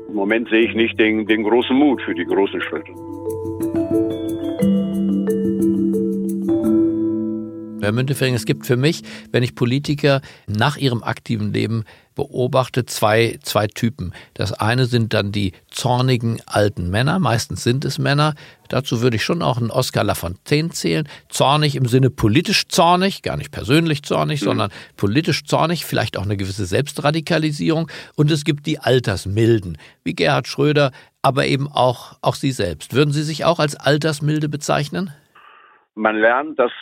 im 0.09 0.15
Moment 0.15 0.49
sehe 0.49 0.62
ich 0.62 0.75
nicht 0.75 0.99
den, 0.99 1.27
den 1.27 1.45
großen 1.45 1.77
Mut 1.77 2.03
für 2.03 2.15
die 2.15 2.25
großen 2.25 2.61
Schritte. 2.61 2.93
Herr 7.81 7.93
Müntefering, 7.93 8.35
es 8.35 8.44
gibt 8.44 8.67
für 8.67 8.77
mich, 8.77 9.03
wenn 9.32 9.43
ich 9.43 9.55
Politiker 9.55 10.21
nach 10.47 10.77
ihrem 10.77 11.03
aktiven 11.03 11.53
Leben 11.53 11.85
beobachte, 12.15 12.85
zwei, 12.85 13.38
zwei 13.43 13.67
Typen. 13.67 14.12
Das 14.35 14.53
eine 14.53 14.85
sind 14.85 15.15
dann 15.15 15.32
die 15.32 15.53
zornigen 15.71 16.41
alten 16.47 16.91
Männer, 16.91 17.19
meistens 17.19 17.62
sind 17.62 17.87
es 17.87 17.99
Männer. 17.99 18.35
Dazu 18.69 19.00
würde 19.00 19.17
ich 19.17 19.25
schon 19.25 19.41
auch 19.41 19.56
einen 19.56 19.71
Oscar 19.71 20.05
Lafontaine 20.05 20.69
zählen. 20.71 21.09
Zornig 21.31 21.77
im 21.77 21.87
Sinne 21.87 22.11
politisch 22.11 22.69
zornig, 22.69 23.23
gar 23.23 23.38
nicht 23.38 23.50
persönlich 23.50 24.03
zornig, 24.03 24.43
mhm. 24.43 24.44
sondern 24.44 24.71
politisch 24.99 25.44
zornig, 25.44 25.87
vielleicht 25.87 26.19
auch 26.19 26.25
eine 26.25 26.37
gewisse 26.37 26.66
Selbstradikalisierung. 26.66 27.90
Und 28.16 28.31
es 28.31 28.45
gibt 28.45 28.66
die 28.66 28.78
Altersmilden, 28.78 29.78
wie 30.05 30.14
Gerhard 30.14 30.49
Schröder, 30.49 30.93
aber 31.23 31.47
eben 31.47 31.69
auch, 31.69 32.19
auch 32.21 32.35
Sie 32.35 32.52
selbst. 32.52 32.95
Würden 32.95 33.12
Sie 33.12 33.23
sich 33.23 33.47
auch 33.47 33.59
als 33.59 33.76
Altersmilde 33.76 34.50
bezeichnen? 34.50 35.11
Man 35.95 36.16
lernt, 36.16 36.59
dass 36.59 36.73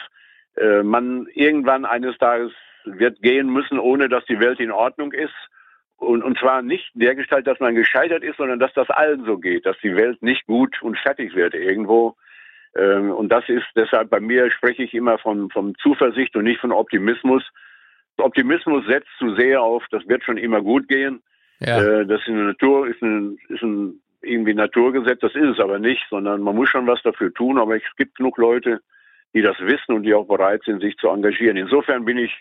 äh, 0.60 0.82
man 0.82 1.26
irgendwann 1.34 1.84
eines 1.84 2.16
Tages 2.18 2.52
wird 2.84 3.20
gehen 3.22 3.52
müssen, 3.52 3.78
ohne 3.78 4.08
dass 4.08 4.24
die 4.26 4.40
Welt 4.40 4.60
in 4.60 4.70
Ordnung 4.70 5.12
ist. 5.12 5.34
Und, 5.96 6.22
und 6.22 6.38
zwar 6.38 6.62
nicht 6.62 6.90
der 6.94 7.14
Gestalt, 7.14 7.46
dass 7.46 7.58
man 7.58 7.74
gescheitert 7.74 8.22
ist, 8.22 8.36
sondern 8.36 8.60
dass 8.60 8.72
das 8.72 8.88
allen 8.88 9.24
so 9.24 9.38
geht, 9.38 9.66
dass 9.66 9.76
die 9.82 9.96
Welt 9.96 10.22
nicht 10.22 10.46
gut 10.46 10.80
und 10.82 10.96
fertig 10.96 11.34
wird 11.34 11.54
irgendwo. 11.54 12.14
Ähm, 12.76 13.10
und 13.10 13.30
das 13.30 13.48
ist 13.48 13.66
deshalb 13.74 14.10
bei 14.10 14.20
mir 14.20 14.50
spreche 14.50 14.84
ich 14.84 14.94
immer 14.94 15.18
von, 15.18 15.50
von 15.50 15.74
Zuversicht 15.82 16.36
und 16.36 16.44
nicht 16.44 16.60
von 16.60 16.72
Optimismus. 16.72 17.42
Optimismus 18.16 18.84
setzt 18.86 19.08
zu 19.18 19.34
sehr 19.34 19.62
auf, 19.62 19.84
das 19.90 20.06
wird 20.08 20.24
schon 20.24 20.38
immer 20.38 20.62
gut 20.62 20.88
gehen. 20.88 21.22
Ja. 21.60 21.82
Äh, 21.82 22.06
das 22.06 22.20
ist 22.20 22.28
eine 22.28 22.44
Natur, 22.44 22.86
ist 22.88 23.02
ein, 23.02 23.38
ist 23.48 23.62
ein 23.62 24.00
irgendwie 24.22 24.54
Naturgesetz, 24.54 25.20
das 25.20 25.34
ist 25.34 25.46
es 25.54 25.60
aber 25.60 25.78
nicht, 25.78 26.04
sondern 26.10 26.42
man 26.42 26.56
muss 26.56 26.68
schon 26.68 26.86
was 26.86 27.02
dafür 27.02 27.32
tun. 27.32 27.58
Aber 27.58 27.76
es 27.76 27.82
gibt 27.96 28.16
genug 28.16 28.38
Leute, 28.38 28.80
die 29.35 29.42
das 29.42 29.58
wissen 29.61 29.94
und 29.94 30.02
die 30.02 30.14
auch 30.14 30.26
bereit 30.26 30.62
sind, 30.64 30.80
sich 30.80 30.97
zu 30.97 31.08
engagieren. 31.08 31.56
Insofern 31.56 32.04
bin 32.04 32.18
ich 32.18 32.32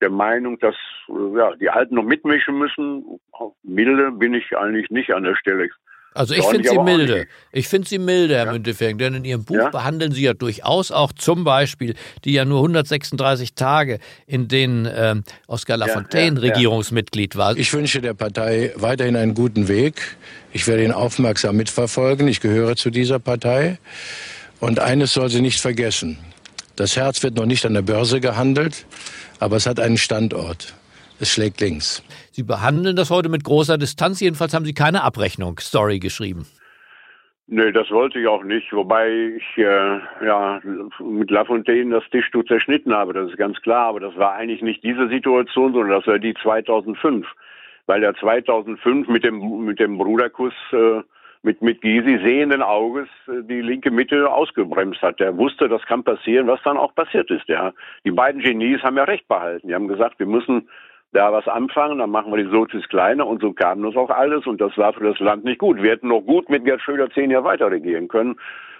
der 0.00 0.10
Meinung, 0.10 0.58
dass 0.58 0.76
ja, 1.08 1.54
die 1.56 1.70
Alten 1.70 1.96
noch 1.96 2.04
mitmischen 2.04 2.58
müssen. 2.58 3.04
Milde 3.62 4.12
bin 4.12 4.34
ich 4.34 4.56
eigentlich 4.56 4.90
nicht 4.90 5.12
an 5.12 5.24
der 5.24 5.36
Stelle. 5.36 5.68
Also 6.14 6.34
ich 6.34 6.44
finde 6.44 6.68
sie 6.68 6.78
milde. 6.78 7.26
Ich 7.52 7.68
finde 7.68 7.88
sie 7.88 7.98
milde, 7.98 8.34
Herr 8.34 8.46
ja. 8.46 8.52
Müntefering, 8.52 8.98
denn 8.98 9.14
in 9.14 9.24
Ihrem 9.24 9.44
Buch 9.44 9.56
ja? 9.56 9.68
behandeln 9.68 10.10
Sie 10.10 10.22
ja 10.22 10.34
durchaus 10.34 10.90
auch 10.90 11.12
zum 11.12 11.44
Beispiel 11.44 11.94
die 12.24 12.32
ja 12.32 12.44
nur 12.44 12.58
136 12.58 13.54
Tage, 13.54 13.98
in 14.26 14.48
denen 14.48 14.88
ähm, 14.92 15.22
Oskar 15.46 15.76
Lafontaine 15.76 16.40
ja, 16.40 16.48
Regierungsmitglied 16.48 17.36
war. 17.36 17.56
Ich 17.56 17.72
wünsche 17.72 18.00
der 18.00 18.14
Partei 18.14 18.72
weiterhin 18.76 19.16
einen 19.16 19.34
guten 19.34 19.68
Weg. 19.68 20.16
Ich 20.52 20.66
werde 20.66 20.82
ihn 20.82 20.92
aufmerksam 20.92 21.56
mitverfolgen. 21.56 22.26
Ich 22.26 22.40
gehöre 22.40 22.74
zu 22.74 22.90
dieser 22.90 23.18
Partei. 23.18 23.78
Und 24.60 24.80
eines 24.80 25.14
soll 25.14 25.28
sie 25.28 25.40
nicht 25.40 25.60
vergessen. 25.60 26.18
Das 26.76 26.96
Herz 26.96 27.22
wird 27.22 27.36
noch 27.36 27.46
nicht 27.46 27.64
an 27.66 27.74
der 27.74 27.82
Börse 27.82 28.20
gehandelt, 28.20 28.86
aber 29.40 29.56
es 29.56 29.66
hat 29.66 29.80
einen 29.80 29.96
Standort. 29.96 30.74
Es 31.20 31.30
schlägt 31.30 31.60
links. 31.60 32.02
Sie 32.32 32.44
behandeln 32.44 32.94
das 32.94 33.10
heute 33.10 33.28
mit 33.28 33.42
großer 33.42 33.78
Distanz. 33.78 34.20
Jedenfalls 34.20 34.54
haben 34.54 34.64
Sie 34.64 34.74
keine 34.74 35.02
Abrechnungsstory 35.02 35.98
geschrieben. 35.98 36.46
Nee, 37.48 37.72
das 37.72 37.90
wollte 37.90 38.20
ich 38.20 38.26
auch 38.26 38.44
nicht. 38.44 38.72
Wobei 38.72 39.08
ich 39.08 39.58
äh, 39.58 39.98
ja 40.24 40.60
mit 41.00 41.30
Lafontaine 41.30 41.94
das 41.94 42.08
Tischtuch 42.10 42.44
zerschnitten 42.44 42.94
habe, 42.94 43.14
das 43.14 43.30
ist 43.30 43.38
ganz 43.38 43.60
klar. 43.62 43.86
Aber 43.86 44.00
das 44.00 44.16
war 44.16 44.34
eigentlich 44.34 44.62
nicht 44.62 44.84
diese 44.84 45.08
Situation, 45.08 45.72
sondern 45.72 45.98
das 45.98 46.06
war 46.06 46.18
die 46.18 46.34
2005. 46.42 47.26
weil 47.86 48.04
er 48.04 48.14
2005 48.14 49.08
mit 49.08 49.24
dem, 49.24 49.64
mit 49.64 49.80
dem 49.80 49.96
Bruderkuss 49.98 50.52
äh, 50.72 51.00
mit, 51.48 51.62
mit 51.62 51.80
Gysi 51.80 52.20
sehenden 52.22 52.60
Auges 52.60 53.08
äh, 53.26 53.42
die 53.42 53.62
linke 53.62 53.90
Mitte 53.90 54.30
ausgebremst 54.30 55.00
hat. 55.00 55.18
Der 55.18 55.34
wusste, 55.38 55.66
das 55.66 55.80
kann 55.86 56.04
passieren, 56.04 56.46
was 56.46 56.60
dann 56.62 56.76
auch 56.76 56.94
passiert 56.94 57.30
ist. 57.30 57.48
Ja. 57.48 57.72
Die 58.04 58.10
beiden 58.10 58.42
Genies 58.42 58.82
haben 58.82 58.98
ja 58.98 59.04
recht 59.04 59.26
behalten. 59.28 59.66
Die 59.66 59.74
haben 59.74 59.88
gesagt, 59.88 60.18
wir 60.18 60.26
müssen 60.26 60.68
da 61.12 61.32
was 61.32 61.48
anfangen, 61.48 62.00
dann 62.00 62.10
machen 62.10 62.30
wir 62.30 62.44
die 62.44 62.50
Sozis 62.50 62.86
kleiner 62.90 63.26
und 63.26 63.40
so 63.40 63.54
kam 63.54 63.82
das 63.82 63.96
auch 63.96 64.10
alles 64.10 64.46
und 64.46 64.60
das 64.60 64.76
war 64.76 64.92
für 64.92 65.04
das 65.04 65.18
Land 65.20 65.42
nicht 65.42 65.58
gut. 65.58 65.82
Wir 65.82 65.92
hätten 65.92 66.08
noch 66.08 66.20
gut 66.20 66.50
mit 66.50 66.66
Gerd 66.66 66.82
Schröder 66.82 67.08
zehn 67.08 67.30
Jahre 67.30 67.44
weiter 67.44 67.70
regieren 67.70 68.08
können 68.08 68.36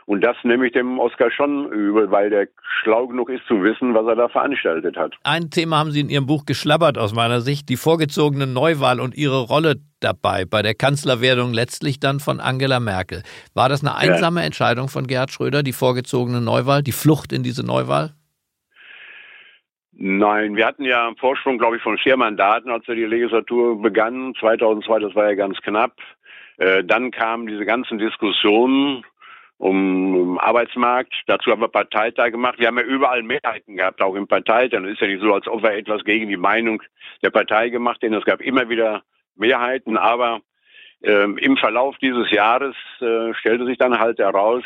und 0.09 0.23
das 0.23 0.39
nehme 0.43 0.67
ich 0.67 0.73
dem 0.73 0.99
Oskar 0.99 1.31
schon 1.31 1.71
übel, 1.71 2.11
weil 2.11 2.31
der 2.31 2.49
schlau 2.81 3.09
genug 3.09 3.29
ist 3.29 3.47
zu 3.47 3.63
wissen, 3.63 3.93
was 3.93 4.07
er 4.07 4.17
da 4.17 4.31
veranstaltet 4.31 4.97
hat. 4.97 5.15
Ein 5.23 5.51
Thema 5.51 5.77
haben 5.77 5.91
Sie 5.91 6.01
in 6.01 6.09
Ihrem 6.09 6.25
Buch 6.25 6.47
geschlabbert 6.47 6.97
aus 6.97 7.15
meiner 7.15 7.43
Sicht, 7.43 7.69
die 7.69 7.77
vorgezogene 7.77 8.47
Neuwahl 8.47 9.01
und 9.01 9.15
ihre 9.15 9.43
Rolle 9.43 9.75
dabei 10.01 10.47
bei 10.47 10.63
der 10.63 10.73
Kanzlerwerdung 10.73 11.53
letztlich 11.53 12.01
dann 12.01 12.21
von 12.21 12.41
Angela 12.41 12.81
Merkel. 12.81 13.23
War 13.53 13.69
das 13.69 13.85
eine 13.85 13.97
einsame 13.97 14.41
ja. 14.41 14.47
Entscheidung 14.47 14.89
von 14.89 15.07
Gerhard 15.07 15.31
Schröder, 15.31 15.63
die 15.63 15.75
vorgezogene 15.75 16.41
Neuwahl, 16.41 16.83
die 16.83 16.93
Flucht 16.93 17.31
in 17.31 17.43
diese 17.43 17.67
Neuwahl? 17.67 18.15
Nein, 19.93 20.57
wir 20.57 20.65
hatten 20.65 20.87
ja 20.87 21.07
einen 21.07 21.17
Vorsprung, 21.17 21.59
glaube 21.59 21.77
ich, 21.77 21.83
von 21.83 21.99
vier 21.99 22.17
Mandaten, 22.17 22.71
als 22.71 22.89
wir 22.89 22.95
die 22.95 23.05
Legislatur 23.05 23.83
begannen. 23.83 24.35
2002, 24.41 25.01
das 25.01 25.15
war 25.15 25.27
ja 25.27 25.35
ganz 25.35 25.59
knapp. 25.59 25.93
Äh, 26.57 26.83
dann 26.83 27.11
kamen 27.11 27.47
diese 27.47 27.67
ganzen 27.67 27.99
Diskussionen 27.99 29.05
um 29.59 30.39
Arbeitsmarkt. 30.39 31.13
Dazu 31.27 31.51
haben 31.51 31.61
wir 31.61 31.69
Parteitag 31.69 32.31
gemacht. 32.31 32.59
Wir 32.59 32.69
haben 32.69 32.79
ja 32.79 32.85
überall 32.85 33.23
Mehrheiten 33.23 33.77
gehabt, 33.77 34.01
auch 34.01 34.15
im 34.15 34.27
Parteitag. 34.27 34.83
Es 34.85 34.93
ist 34.93 35.01
ja 35.01 35.09
nicht 35.09 35.23
so, 35.23 35.35
als 35.35 35.47
ob 35.49 35.63
wir 35.63 35.73
etwas 35.73 36.05
gegen 36.05 36.29
die 36.29 36.37
Meinung 36.37 36.83
der 37.23 37.31
Partei 37.31 37.69
gemacht 37.69 38.01
hätten. 38.03 38.15
Es 38.15 38.25
gab 38.25 38.41
immer 38.41 38.69
wieder 38.69 39.03
Mehrheiten, 39.35 39.97
aber 39.97 40.41
ähm, 41.03 41.39
im 41.39 41.57
Verlauf 41.57 41.97
dieses 41.99 42.31
Jahres 42.31 42.75
äh, 43.01 43.35
stellte 43.35 43.67
sich 43.67 43.79
dann 43.79 43.99
halt 43.99 44.19
heraus, 44.19 44.65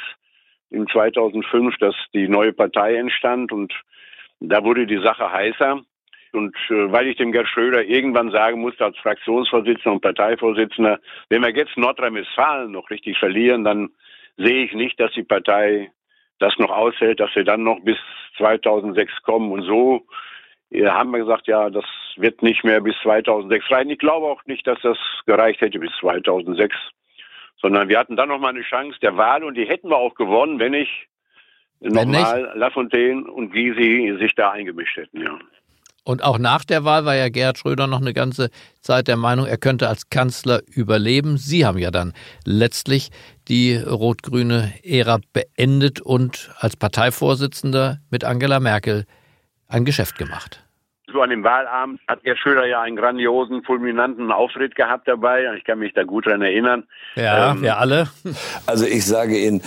im 0.72 0.88
2005, 0.88 1.76
dass 1.78 1.94
die 2.14 2.28
neue 2.28 2.52
Partei 2.52 2.96
entstand 2.96 3.52
und 3.52 3.72
da 4.40 4.64
wurde 4.64 4.86
die 4.86 5.02
Sache 5.02 5.30
heißer. 5.30 5.80
Und 6.32 6.56
äh, 6.70 6.90
weil 6.90 7.08
ich 7.08 7.18
dem 7.18 7.30
Gerd 7.30 7.46
Schröder 7.48 7.84
irgendwann 7.84 8.30
sagen 8.30 8.60
musste 8.60 8.86
als 8.86 8.96
Fraktionsvorsitzender 8.98 9.92
und 9.92 10.00
Parteivorsitzender, 10.00 10.98
wenn 11.28 11.42
wir 11.42 11.50
jetzt 11.50 11.76
Nordrhein-Westfalen 11.76 12.72
noch 12.72 12.88
richtig 12.88 13.18
verlieren, 13.18 13.64
dann 13.64 13.90
sehe 14.36 14.64
ich 14.64 14.72
nicht, 14.72 14.98
dass 14.98 15.12
die 15.12 15.22
Partei 15.22 15.92
das 16.38 16.56
noch 16.58 16.70
aushält, 16.70 17.20
dass 17.20 17.34
wir 17.34 17.44
dann 17.44 17.62
noch 17.62 17.80
bis 17.80 17.98
2006 18.36 19.22
kommen. 19.22 19.52
Und 19.52 19.62
so 19.62 20.06
haben 20.74 21.10
wir 21.10 21.18
gesagt, 21.18 21.46
ja, 21.46 21.70
das 21.70 21.84
wird 22.16 22.42
nicht 22.42 22.64
mehr 22.64 22.80
bis 22.80 22.94
2006 23.02 23.70
reichen. 23.70 23.90
Ich 23.90 23.98
glaube 23.98 24.26
auch 24.26 24.44
nicht, 24.46 24.66
dass 24.66 24.80
das 24.82 24.98
gereicht 25.26 25.60
hätte 25.60 25.78
bis 25.78 25.92
2006, 26.00 26.74
sondern 27.60 27.88
wir 27.88 27.98
hatten 27.98 28.16
dann 28.16 28.30
noch 28.30 28.38
mal 28.38 28.48
eine 28.48 28.62
Chance 28.62 28.98
der 29.00 29.16
Wahl 29.16 29.44
und 29.44 29.54
die 29.54 29.66
hätten 29.66 29.90
wir 29.90 29.96
auch 29.96 30.14
gewonnen, 30.14 30.58
wenn 30.58 30.74
ich 30.74 31.08
nochmal 31.80 32.52
Lafontaine 32.54 33.24
und 33.24 33.50
Gysi 33.52 34.16
sich 34.18 34.34
da 34.34 34.50
eingemischt 34.50 34.96
hätten, 34.96 35.22
ja. 35.22 35.38
Und 36.04 36.24
auch 36.24 36.38
nach 36.38 36.64
der 36.64 36.84
Wahl 36.84 37.04
war 37.04 37.14
ja 37.14 37.28
Gerhard 37.28 37.58
Schröder 37.58 37.86
noch 37.86 38.00
eine 38.00 38.12
ganze 38.12 38.50
Zeit 38.80 39.06
der 39.06 39.16
Meinung, 39.16 39.46
er 39.46 39.58
könnte 39.58 39.88
als 39.88 40.10
Kanzler 40.10 40.60
überleben. 40.66 41.36
Sie 41.36 41.64
haben 41.64 41.78
ja 41.78 41.90
dann 41.90 42.12
letztlich 42.44 43.10
die 43.48 43.76
rot-grüne 43.76 44.72
Ära 44.82 45.20
beendet 45.32 46.00
und 46.00 46.50
als 46.58 46.76
Parteivorsitzender 46.76 47.98
mit 48.10 48.24
Angela 48.24 48.58
Merkel 48.58 49.04
ein 49.68 49.84
Geschäft 49.84 50.18
gemacht. 50.18 50.64
So 51.12 51.20
an 51.20 51.30
dem 51.30 51.44
Wahlabend 51.44 52.00
hat 52.08 52.24
Gerhard 52.24 52.40
Schröder 52.40 52.66
ja 52.66 52.80
einen 52.80 52.96
grandiosen, 52.96 53.62
fulminanten 53.62 54.32
Auftritt 54.32 54.74
gehabt 54.74 55.06
dabei. 55.06 55.46
Ich 55.56 55.64
kann 55.64 55.78
mich 55.78 55.92
da 55.92 56.02
gut 56.02 56.26
dran 56.26 56.42
erinnern. 56.42 56.84
Ja, 57.14 57.52
ähm, 57.52 57.62
wir 57.62 57.78
alle. 57.78 58.08
Also 58.66 58.86
ich 58.86 59.04
sage 59.04 59.38
Ihnen, 59.38 59.62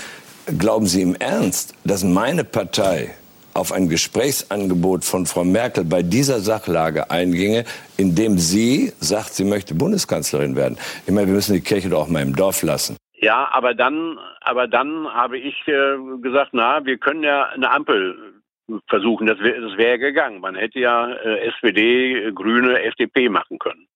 glauben 0.58 0.88
Sie 0.88 1.01
im 1.01 1.15
Ernst, 1.15 1.75
dass 1.86 2.04
meine 2.04 2.44
Partei 2.44 3.13
auf 3.56 3.72
ein 3.72 3.88
Gesprächsangebot 3.90 5.06
von 5.06 5.26
Frau 5.26 5.46
Merkel 5.46 5.86
bei 5.86 6.04
dieser 6.04 6.40
Sachlage 6.40 7.10
einginge, 7.10 7.64
indem 7.98 8.38
sie 8.38 8.92
sagt, 9.00 9.34
sie 9.34 9.46
möchte 9.46 9.74
Bundeskanzlerin 9.74 10.56
werden. 10.56 10.78
Ich 11.08 11.14
meine, 11.14 11.28
wir 11.28 11.34
müssen 11.34 11.54
die 11.54 11.62
Kirche 11.62 11.90
doch 11.90 12.02
auch 12.02 12.08
mal 12.10 12.22
im 12.22 12.36
Dorf 12.36 12.62
lassen. 12.62 12.98
Ja, 13.14 13.48
aber 13.52 13.74
dann, 13.74 14.20
aber 14.42 14.68
dann 14.68 15.08
habe 15.08 15.38
ich 15.38 15.56
äh, 15.68 15.96
gesagt, 16.22 16.50
na, 16.52 16.86
wir 16.86 16.98
können 16.98 17.24
ja 17.24 17.46
eine 17.46 17.72
Ampel 17.72 18.44
versuchen. 18.90 19.26
Das 19.26 19.40
wäre 19.40 19.78
wär 19.78 19.98
gegangen. 20.00 20.42
Man 20.42 20.56
hätte 20.56 20.80
ja 20.80 21.10
äh, 21.10 21.48
SPD, 21.48 22.32
Grüne, 22.34 22.82
FDP 22.84 23.30
machen 23.30 23.58
können. 23.58 23.88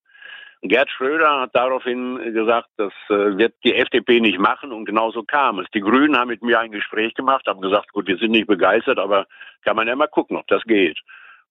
Gerd 0.61 0.89
Schröder 0.89 1.41
hat 1.41 1.55
daraufhin 1.55 2.33
gesagt, 2.33 2.67
das 2.75 2.91
äh, 3.09 3.37
wird 3.37 3.53
die 3.63 3.75
FDP 3.75 4.19
nicht 4.19 4.39
machen 4.39 4.73
und 4.73 4.85
genauso 4.85 5.23
kam 5.23 5.59
es. 5.59 5.67
Die 5.73 5.79
Grünen 5.79 6.17
haben 6.17 6.27
mit 6.27 6.41
mir 6.41 6.59
ein 6.59 6.71
Gespräch 6.71 7.13
gemacht, 7.13 7.47
haben 7.47 7.61
gesagt, 7.61 7.93
gut, 7.93 8.07
wir 8.07 8.17
sind 8.17 8.31
nicht 8.31 8.47
begeistert, 8.47 8.99
aber 8.99 9.25
kann 9.63 9.77
man 9.77 9.87
ja 9.87 9.95
mal 9.95 10.07
gucken, 10.07 10.35
ob 10.35 10.47
das 10.47 10.63
geht. 10.63 10.99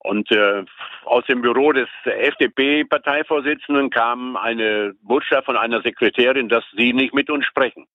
Und 0.00 0.30
äh, 0.30 0.64
aus 1.04 1.24
dem 1.24 1.40
Büro 1.40 1.72
des 1.72 1.88
FDP-Parteivorsitzenden 2.04 3.90
kam 3.90 4.36
eine 4.36 4.94
Botschaft 5.02 5.46
von 5.46 5.56
einer 5.56 5.80
Sekretärin, 5.82 6.48
dass 6.48 6.64
sie 6.76 6.92
nicht 6.92 7.14
mit 7.14 7.30
uns 7.30 7.46
sprechen. 7.46 7.86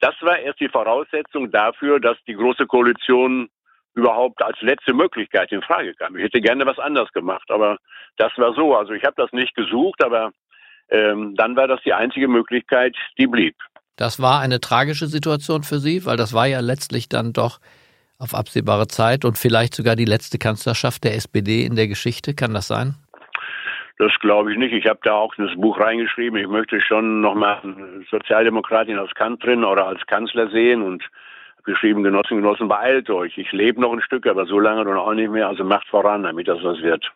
Das 0.00 0.14
war 0.20 0.38
erst 0.38 0.60
die 0.60 0.68
Voraussetzung 0.68 1.50
dafür, 1.50 2.00
dass 2.00 2.18
die 2.26 2.34
Große 2.34 2.66
Koalition 2.66 3.48
überhaupt 3.94 4.42
als 4.42 4.60
letzte 4.60 4.92
Möglichkeit 4.92 5.50
in 5.50 5.62
Frage 5.62 5.94
kam. 5.94 6.16
Ich 6.16 6.24
hätte 6.24 6.40
gerne 6.40 6.66
was 6.66 6.78
anders 6.78 7.10
gemacht, 7.12 7.50
aber 7.50 7.78
das 8.16 8.32
war 8.36 8.54
so. 8.54 8.76
Also 8.76 8.92
ich 8.92 9.04
habe 9.04 9.14
das 9.16 9.32
nicht 9.32 9.54
gesucht, 9.54 10.04
aber 10.04 10.32
ähm, 10.90 11.34
dann 11.36 11.56
war 11.56 11.66
das 11.66 11.80
die 11.84 11.92
einzige 11.92 12.28
Möglichkeit, 12.28 12.94
die 13.18 13.26
blieb. 13.26 13.56
Das 13.96 14.20
war 14.22 14.40
eine 14.40 14.60
tragische 14.60 15.06
Situation 15.06 15.62
für 15.64 15.78
Sie, 15.78 16.06
weil 16.06 16.16
das 16.16 16.32
war 16.32 16.46
ja 16.46 16.60
letztlich 16.60 17.08
dann 17.08 17.32
doch 17.32 17.58
auf 18.18 18.34
absehbare 18.34 18.88
Zeit 18.88 19.24
und 19.24 19.38
vielleicht 19.38 19.74
sogar 19.74 19.96
die 19.96 20.04
letzte 20.04 20.38
Kanzlerschaft 20.38 21.04
der 21.04 21.14
SPD 21.14 21.64
in 21.64 21.76
der 21.76 21.88
Geschichte. 21.88 22.34
Kann 22.34 22.54
das 22.54 22.68
sein? 22.68 22.94
Das 23.98 24.12
glaube 24.20 24.52
ich 24.52 24.58
nicht. 24.58 24.72
Ich 24.72 24.86
habe 24.86 25.00
da 25.02 25.14
auch 25.14 25.34
in 25.36 25.46
das 25.46 25.56
Buch 25.56 25.78
reingeschrieben. 25.80 26.38
Ich 26.38 26.46
möchte 26.46 26.80
schon 26.80 27.20
nochmal 27.20 27.60
Sozialdemokratin 28.10 28.98
als 28.98 29.12
Kanzlerin 29.14 29.64
oder 29.64 29.86
als 29.86 30.06
Kanzler 30.06 30.48
sehen 30.50 30.82
und 30.82 31.02
geschrieben, 31.64 32.02
Genossen, 32.02 32.40
Genossen, 32.40 32.68
beeilt 32.68 33.10
euch. 33.10 33.36
Ich 33.36 33.50
lebe 33.52 33.80
noch 33.80 33.92
ein 33.92 34.00
Stück, 34.00 34.26
aber 34.26 34.46
so 34.46 34.60
lange 34.60 34.84
dann 34.84 34.96
auch 34.96 35.12
nicht 35.14 35.30
mehr. 35.30 35.48
Also 35.48 35.64
macht 35.64 35.88
voran, 35.88 36.22
damit 36.22 36.46
das 36.46 36.62
was 36.62 36.80
wird. 36.80 37.10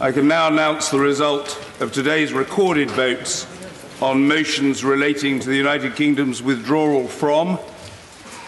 I 0.00 0.10
can 0.10 0.26
now 0.26 0.48
announce 0.48 0.90
the 0.90 0.98
result 0.98 1.58
of 1.80 1.92
today's 1.92 2.32
recorded 2.32 2.90
votes 2.90 3.46
on 4.00 4.26
motions 4.26 4.82
relating 4.82 5.38
to 5.40 5.46
the 5.46 5.56
United 5.56 5.94
Kingdom's 5.94 6.42
withdrawal 6.42 7.06
from 7.06 7.58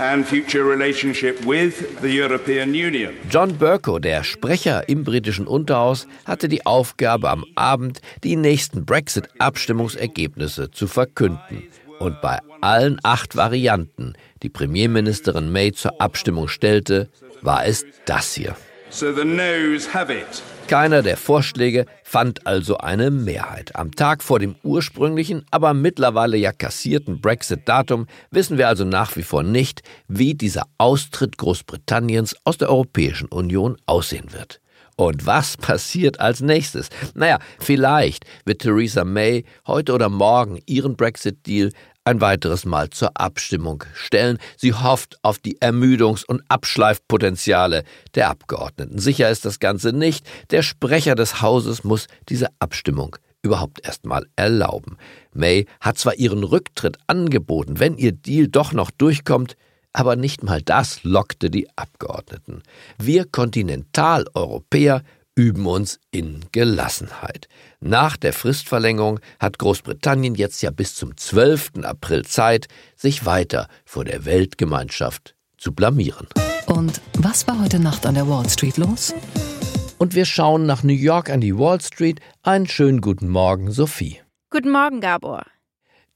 and 0.01 0.27
future 0.27 0.65
relationship 0.65 1.45
with 1.45 2.01
the 2.01 2.11
European 2.11 2.75
Union. 2.75 3.15
John 3.31 3.53
Burko, 3.59 4.01
der 4.01 4.25
Sprecher 4.25 4.89
im 4.89 5.05
britischen 5.05 5.47
Unterhaus, 5.47 6.09
hatte 6.25 6.49
die 6.49 6.67
Aufgabe, 6.67 7.31
am 7.31 7.45
Abend 7.55 8.01
die 8.25 8.37
nächsten 8.37 8.85
Brexit-Abstimmungsergebnisse 8.85 10.71
zu 10.73 10.89
verkünden. 10.89 11.69
Und 12.01 12.21
bei 12.21 12.41
allen 12.61 12.99
acht 13.05 13.37
Varianten, 13.37 14.15
die 14.43 14.49
Premierministerin 14.49 15.53
May 15.53 15.73
zur 15.73 16.01
Abstimmung 16.01 16.49
stellte, 16.49 17.09
war 17.43 17.65
es 17.65 17.85
das 18.07 18.35
hier. 18.35 18.57
So 18.91 19.13
the 19.13 19.25
noes 19.25 19.95
have 19.95 20.13
it. 20.13 20.43
Keiner 20.67 21.03
der 21.03 21.19
Vorschläge 21.19 21.85
fand 22.03 22.47
also 22.47 22.79
eine 22.79 23.11
Mehrheit. 23.11 23.77
Am 23.77 23.93
Tag 23.93 24.23
vor 24.23 24.39
dem 24.39 24.57
ursprünglichen, 24.63 25.45
aber 25.51 25.75
mittlerweile 25.75 26.39
ja 26.39 26.53
kassierten 26.53 27.21
Brexit-Datum 27.21 28.07
wissen 28.31 28.57
wir 28.57 28.69
also 28.69 28.85
nach 28.85 29.15
wie 29.17 29.23
vor 29.23 29.43
nicht, 29.43 29.83
wie 30.09 30.35
dieser 30.35 30.65
Austritt 30.79 31.37
Großbritanniens 31.37 32.35
aus 32.45 32.57
der 32.57 32.71
Europäischen 32.71 33.29
Union 33.29 33.77
aussehen 33.85 34.33
wird. 34.33 34.61
Und 34.97 35.27
was 35.27 35.57
passiert 35.59 36.19
als 36.21 36.41
nächstes? 36.41 36.89
Naja, 37.15 37.39
vielleicht 37.59 38.25
wird 38.47 38.63
Theresa 38.63 39.05
May 39.05 39.45
heute 39.67 39.93
oder 39.93 40.09
morgen 40.09 40.61
ihren 40.65 40.97
Brexit-Deal 40.97 41.73
ein 42.05 42.21
weiteres 42.21 42.65
Mal 42.67 42.91
zur 42.91 43.19
Abstimmung 43.19 43.85
stellen. 43.95 44.39
Sie 44.57 44.75
hofft 44.75 45.19
auf 45.23 45.39
die 45.39 45.59
Ermüdungs- 45.61 46.25
und 46.25 46.43
Abschleifpotenziale 46.49 47.85
der 48.15 48.29
Abgeordneten. 48.29 48.99
Sicher 48.99 49.31
ist 49.31 49.45
das 49.45 49.59
Ganze 49.59 49.93
nicht. 49.93 50.27
Der 50.51 50.63
Sprecher 50.63 51.15
des 51.15 51.41
Hauses 51.41 51.83
muss 51.83 52.07
diese 52.29 52.49
Abstimmung 52.59 53.17
überhaupt 53.43 53.85
erstmal 53.85 54.27
erlauben. 54.37 54.97
May 55.33 55.67
hat 55.81 55.99
zwar 55.99 56.15
ihren 56.17 56.45
Rücktritt 56.45 56.99
angeboten, 57.07 57.79
wenn 57.79 57.97
ihr 57.97 58.13
Deal 58.13 58.49
doch 58.49 58.73
noch 58.73 58.91
durchkommt, 58.91 59.57
aber 59.93 60.17
nicht 60.17 60.43
mal 60.43 60.61
das 60.61 61.05
lockte 61.05 61.51
die 61.51 61.69
Abgeordneten. 61.77 62.63
Wir 62.99 63.25
Kontinentaleuropäer 63.27 65.03
üben 65.37 65.67
uns 65.67 65.99
in 66.11 66.45
Gelassenheit. 66.53 67.49
Nach 67.81 68.17
der 68.17 68.33
Fristverlängerung 68.33 69.21
hat 69.39 69.59
Großbritannien 69.59 70.35
jetzt 70.35 70.63
ja 70.63 70.71
bis 70.71 70.95
zum 70.95 71.17
12. 71.17 71.73
April 71.83 72.25
Zeit, 72.25 72.69
sich 72.97 73.27
weiter 73.27 73.69
vor 73.85 74.05
der 74.05 74.25
Weltgemeinschaft 74.25 75.35
zu 75.59 75.73
blamieren. 75.73 76.29
Und 76.67 77.01
was 77.19 77.47
war 77.47 77.61
heute 77.61 77.79
Nacht 77.79 78.07
an 78.07 78.15
der 78.15 78.29
Wall 78.29 78.49
Street 78.49 78.77
los? 78.77 79.13
Und 79.99 80.15
wir 80.15 80.25
schauen 80.25 80.67
nach 80.67 80.83
New 80.83 80.93
York 80.93 81.31
an 81.31 81.41
die 81.41 81.57
Wall 81.57 81.81
Street. 81.81 82.21
Einen 82.43 82.67
schönen 82.67 83.01
guten 83.01 83.29
Morgen, 83.29 83.71
Sophie. 83.71 84.21
Guten 84.51 84.71
Morgen, 84.71 85.01
Gabor. 85.01 85.45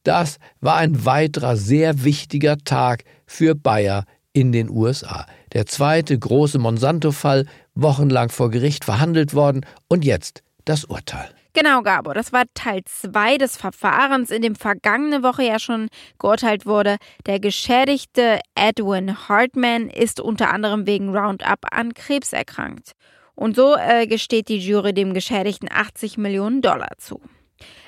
Das 0.04 0.38
war 0.60 0.76
ein 0.76 1.04
weiterer 1.04 1.56
sehr 1.56 2.04
wichtiger 2.04 2.58
Tag 2.58 3.04
für 3.26 3.54
Bayer 3.54 4.04
in 4.32 4.52
den 4.52 4.70
USA. 4.70 5.26
Der 5.52 5.66
zweite 5.66 6.18
große 6.18 6.58
Monsanto-Fall, 6.58 7.46
wochenlang 7.80 8.28
vor 8.28 8.50
Gericht 8.50 8.84
verhandelt 8.84 9.34
worden 9.34 9.64
und 9.88 10.04
jetzt 10.04 10.42
das 10.64 10.84
Urteil. 10.84 11.30
Genau, 11.54 11.82
Gabor, 11.82 12.14
das 12.14 12.32
war 12.32 12.44
Teil 12.54 12.82
2 12.84 13.38
des 13.38 13.56
Verfahrens, 13.56 14.30
in 14.30 14.42
dem 14.42 14.54
vergangene 14.54 15.22
Woche 15.22 15.44
ja 15.44 15.58
schon 15.58 15.88
geurteilt 16.18 16.66
wurde. 16.66 16.98
Der 17.26 17.40
Geschädigte 17.40 18.40
Edwin 18.54 19.28
Hartman 19.28 19.88
ist 19.88 20.20
unter 20.20 20.52
anderem 20.52 20.86
wegen 20.86 21.16
Roundup 21.16 21.66
an 21.72 21.94
Krebs 21.94 22.32
erkrankt. 22.32 22.92
Und 23.34 23.56
so 23.56 23.76
äh, 23.76 24.06
gesteht 24.06 24.48
die 24.48 24.58
Jury 24.58 24.92
dem 24.92 25.14
Geschädigten 25.14 25.68
80 25.72 26.18
Millionen 26.18 26.60
Dollar 26.60 26.90
zu. 26.98 27.20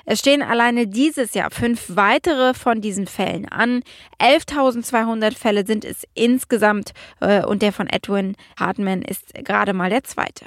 Es 0.05 0.19
stehen 0.19 0.41
alleine 0.41 0.87
dieses 0.87 1.33
Jahr 1.33 1.51
fünf 1.51 1.85
weitere 1.95 2.53
von 2.53 2.81
diesen 2.81 3.07
Fällen 3.07 3.47
an. 3.47 3.81
11.200 4.19 5.37
Fälle 5.37 5.65
sind 5.65 5.85
es 5.85 6.03
insgesamt 6.13 6.91
äh, 7.19 7.43
und 7.45 7.61
der 7.61 7.71
von 7.71 7.87
Edwin 7.87 8.35
Hartman 8.59 9.01
ist 9.01 9.33
gerade 9.33 9.73
mal 9.73 9.89
der 9.89 10.03
zweite. 10.03 10.45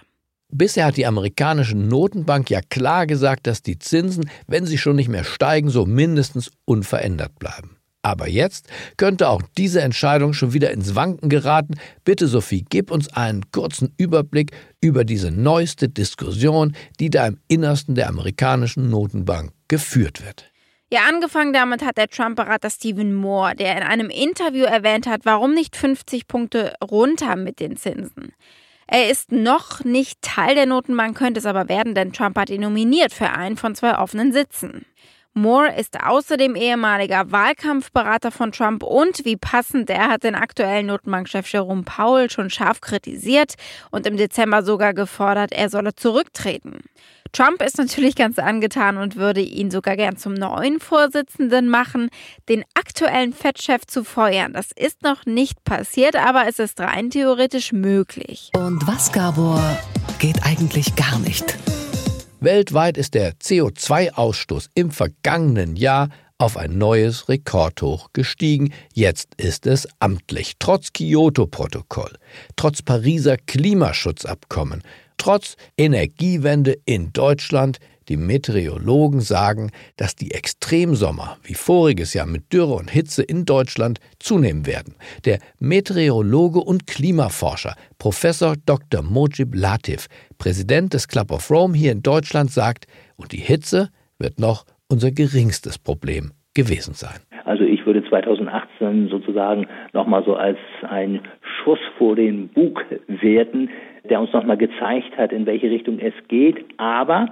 Bisher 0.49 0.87
hat 0.87 0.97
die 0.97 1.07
amerikanische 1.07 1.77
Notenbank 1.77 2.49
ja 2.49 2.61
klar 2.61 3.07
gesagt, 3.07 3.47
dass 3.47 3.63
die 3.63 3.79
Zinsen, 3.79 4.31
wenn 4.47 4.67
sie 4.67 4.79
schon 4.79 4.95
nicht 4.95 5.09
mehr 5.09 5.25
steigen, 5.25 5.69
so 5.69 5.85
mindestens 5.85 6.53
unverändert 6.65 7.39
bleiben. 7.39 7.74
Aber 8.05 8.29
jetzt 8.29 8.69
könnte 8.99 9.31
auch 9.31 9.41
diese 9.57 9.81
Entscheidung 9.81 10.35
schon 10.35 10.53
wieder 10.53 10.71
ins 10.73 10.95
Wanken 10.95 11.31
geraten. 11.31 11.77
Bitte, 12.05 12.29
Sophie, 12.29 12.63
gib 12.69 12.91
uns 12.91 13.11
einen 13.15 13.51
kurzen 13.51 13.95
Überblick 13.97 14.53
über 14.83 15.05
diese 15.05 15.31
neueste 15.31 15.89
Diskussion, 15.89 16.77
die 17.01 17.09
da 17.09 17.27
im 17.27 17.39
Innersten 17.49 17.95
der 17.95 18.11
amerikanischen 18.11 18.91
Notenbank 18.91 19.53
geführt 19.69 20.23
wird. 20.23 20.51
Ja, 20.93 21.07
angefangen 21.09 21.55
damit 21.55 21.83
hat 21.83 21.97
der 21.97 22.09
Trump-Berater 22.09 22.69
Stephen 22.69 23.15
Moore, 23.15 23.57
der 23.57 23.75
in 23.79 23.83
einem 23.83 24.11
Interview 24.11 24.65
erwähnt 24.65 25.07
hat, 25.07 25.23
warum 25.25 25.55
nicht 25.55 25.75
50 25.75 26.29
Punkte 26.29 26.75
runter 26.85 27.37
mit 27.37 27.59
den 27.59 27.79
Zinsen. 27.79 28.35
Er 28.87 29.11
ist 29.11 29.33
noch 29.33 29.83
nicht 29.83 30.21
Teil 30.21 30.55
der 30.55 30.67
Notenbank, 30.67 31.17
könnte 31.17 31.41
es 31.41 31.47
aber 31.47 31.71
werden, 31.71 31.95
denn 31.95 32.13
Trump 32.13 32.39
hat 32.39 32.51
ihn 32.51 32.61
nominiert 32.61 33.15
für 33.15 33.31
einen 33.31 33.57
von 33.57 33.75
zwei 33.75 33.97
offenen 33.97 34.35
Sitzen. 34.35 34.85
Moore 35.35 35.75
ist 35.77 36.01
außerdem 36.01 36.55
ehemaliger 36.55 37.33
Wahlkampfberater 37.33 38.31
von 38.31 38.53
Trump 38.53 38.85
und 38.85 39.25
wie 39.25 39.37
passend, 39.37 39.91
er 39.91 40.09
hat 40.09 40.23
den 40.23 40.37
aktuellen 40.37 40.87
Notenbankchef 40.87 41.49
Jerome 41.49 41.83
Powell 41.83 42.31
schon 42.31 42.51
scharf 42.51 42.81
kritisiert 42.81 43.55
und 43.91 44.07
im 44.07 44.17
Dezember 44.17 44.63
sogar 44.63 44.95
gefordert, 44.95 45.51
er 45.53 45.69
solle 45.71 45.95
zurücktreten. 45.97 46.79
Trump 47.33 47.63
ist 47.63 47.79
natürlich 47.79 48.15
ganz 48.15 48.39
angetan 48.39 48.97
und 48.97 49.17
würde 49.17 49.41
ihn 49.41 49.73
sogar 49.73 49.97
gern 49.97 50.17
zum 50.17 50.35
neuen 50.35 50.79
Vorsitzenden 50.79 51.69
machen. 51.69 52.11
Den 52.49 52.65
aktuellen 52.75 53.33
Fettchef 53.33 53.87
zu 53.89 54.05
feuern, 54.05 54.53
das 54.53 54.71
ist 54.71 55.03
noch 55.03 55.27
nicht 55.27 55.65
passiert, 55.65 56.15
aber 56.15 56.47
es 56.49 56.61
ist 56.61 56.81
rein 56.81 57.11
theoretisch 57.11 57.73
möglich. 57.73 58.53
Und 58.55 58.87
was, 58.87 59.11
Gabor, 59.11 59.61
geht 60.21 60.45
eigentlich 60.45 60.95
gar 60.95 61.19
nicht? 61.19 61.59
Weltweit 62.45 62.99
ist 62.99 63.15
der 63.15 63.33
CO2-Ausstoß 63.37 64.69
im 64.75 64.91
vergangenen 64.91 65.77
Jahr 65.77 66.11
auf 66.37 66.57
ein 66.59 66.77
neues 66.77 67.29
Rekordhoch 67.29 68.11
gestiegen. 68.13 68.73
Jetzt 68.93 69.35
ist 69.37 69.67
es 69.67 69.89
amtlich. 69.99 70.55
Trotz 70.59 70.93
Kyoto-Protokoll, 70.93 72.13
trotz 72.57 72.83
Pariser 72.83 73.39
Klimaschutzabkommen, 73.39 74.83
trotz 75.17 75.57
Energiewende 75.79 76.77
in 76.85 77.13
Deutschland 77.15 77.79
die 78.09 78.17
Meteorologen 78.17 79.21
sagen, 79.21 79.71
dass 79.97 80.17
die 80.17 80.33
Extremsommer 80.33 81.37
wie 81.43 81.55
voriges 81.55 82.15
Jahr 82.15 82.27
mit 82.27 82.53
Dürre 82.53 82.75
und 82.75 82.91
Hitze 82.91 83.23
in 83.23 83.45
Deutschland 83.45 83.99
zunehmen 84.19 84.67
werden. 84.67 84.95
Der 85.25 85.39
Meteorologe 85.59 86.61
und 86.61 86.87
Klimaforscher 86.87 87.75
Professor 87.99 88.55
Dr. 88.67 89.03
Mojib 89.03 89.55
Latif, 89.55 90.07
Präsident 90.39 90.95
des 90.95 91.09
Club 91.09 91.31
of 91.31 91.51
Rome 91.51 91.75
hier 91.77 91.93
in 91.93 92.03
Deutschland, 92.03 92.51
sagt, 92.51 92.87
und 93.17 93.33
die 93.33 93.39
Hitze 93.39 93.89
wird 94.19 94.39
noch 94.39 94.65
unser 94.89 95.11
geringstes 95.11 95.79
Problem 95.79 96.33
gewesen 96.55 96.95
sein. 96.95 97.21
Also 97.45 97.65
ich 97.65 97.85
würde 97.85 98.03
2018 98.09 99.09
sozusagen 99.09 99.67
nochmal 99.93 100.25
so 100.25 100.35
als 100.35 100.59
ein 100.89 101.21
Schuss 101.43 101.79
vor 101.99 102.17
den 102.17 102.49
Bug 102.49 102.85
werten, 103.09 103.71
der 104.09 104.21
uns 104.21 104.33
nochmal 104.33 104.57
gezeigt 104.57 105.17
hat, 105.17 105.33
in 105.33 105.47
welche 105.47 105.71
Richtung 105.71 105.99
es 105.99 106.15
geht. 106.29 106.65
Aber 106.79 107.27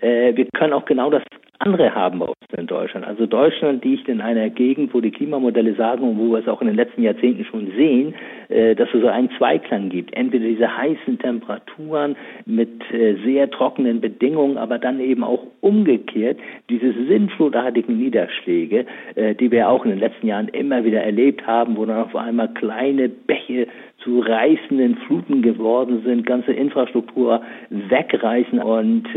wir 0.00 0.46
können 0.52 0.72
auch 0.72 0.84
genau 0.84 1.10
das 1.10 1.22
andere 1.58 1.94
haben 1.94 2.18
bei 2.18 2.26
uns 2.26 2.36
in 2.56 2.66
Deutschland. 2.66 3.06
Also 3.06 3.26
Deutschland 3.26 3.84
liegt 3.84 4.08
in 4.08 4.20
einer 4.20 4.50
Gegend, 4.50 4.92
wo 4.94 5.00
die 5.00 5.10
Klimamodelle 5.10 5.74
sagen 5.74 6.08
und 6.08 6.18
wo 6.18 6.32
wir 6.32 6.38
es 6.38 6.48
auch 6.48 6.60
in 6.60 6.68
den 6.68 6.76
letzten 6.76 7.02
Jahrzehnten 7.02 7.44
schon 7.44 7.70
sehen, 7.76 8.14
äh, 8.48 8.74
dass 8.74 8.88
es 8.92 9.00
so 9.00 9.08
einen 9.08 9.30
Zweiklang 9.38 9.88
gibt. 9.88 10.16
Entweder 10.16 10.46
diese 10.46 10.76
heißen 10.76 11.18
Temperaturen 11.18 12.16
mit 12.44 12.82
äh, 12.92 13.16
sehr 13.24 13.50
trockenen 13.50 14.00
Bedingungen, 14.00 14.58
aber 14.58 14.78
dann 14.78 15.00
eben 15.00 15.24
auch 15.24 15.44
umgekehrt 15.60 16.38
diese 16.70 16.92
sinnflutartigen 16.92 17.98
Niederschläge, 17.98 18.86
äh, 19.14 19.34
die 19.34 19.50
wir 19.50 19.68
auch 19.68 19.84
in 19.84 19.90
den 19.90 20.00
letzten 20.00 20.26
Jahren 20.26 20.48
immer 20.48 20.84
wieder 20.84 21.02
erlebt 21.02 21.46
haben, 21.46 21.76
wo 21.76 21.84
dann 21.84 22.02
auf 22.02 22.14
einmal 22.14 22.48
kleine 22.54 23.08
Bäche 23.08 23.66
zu 23.98 24.20
reißenden 24.20 24.96
Fluten 25.06 25.42
geworden 25.42 26.02
sind, 26.04 26.26
ganze 26.26 26.52
Infrastruktur 26.52 27.42
wegreißen 27.70 28.60
und 28.60 29.08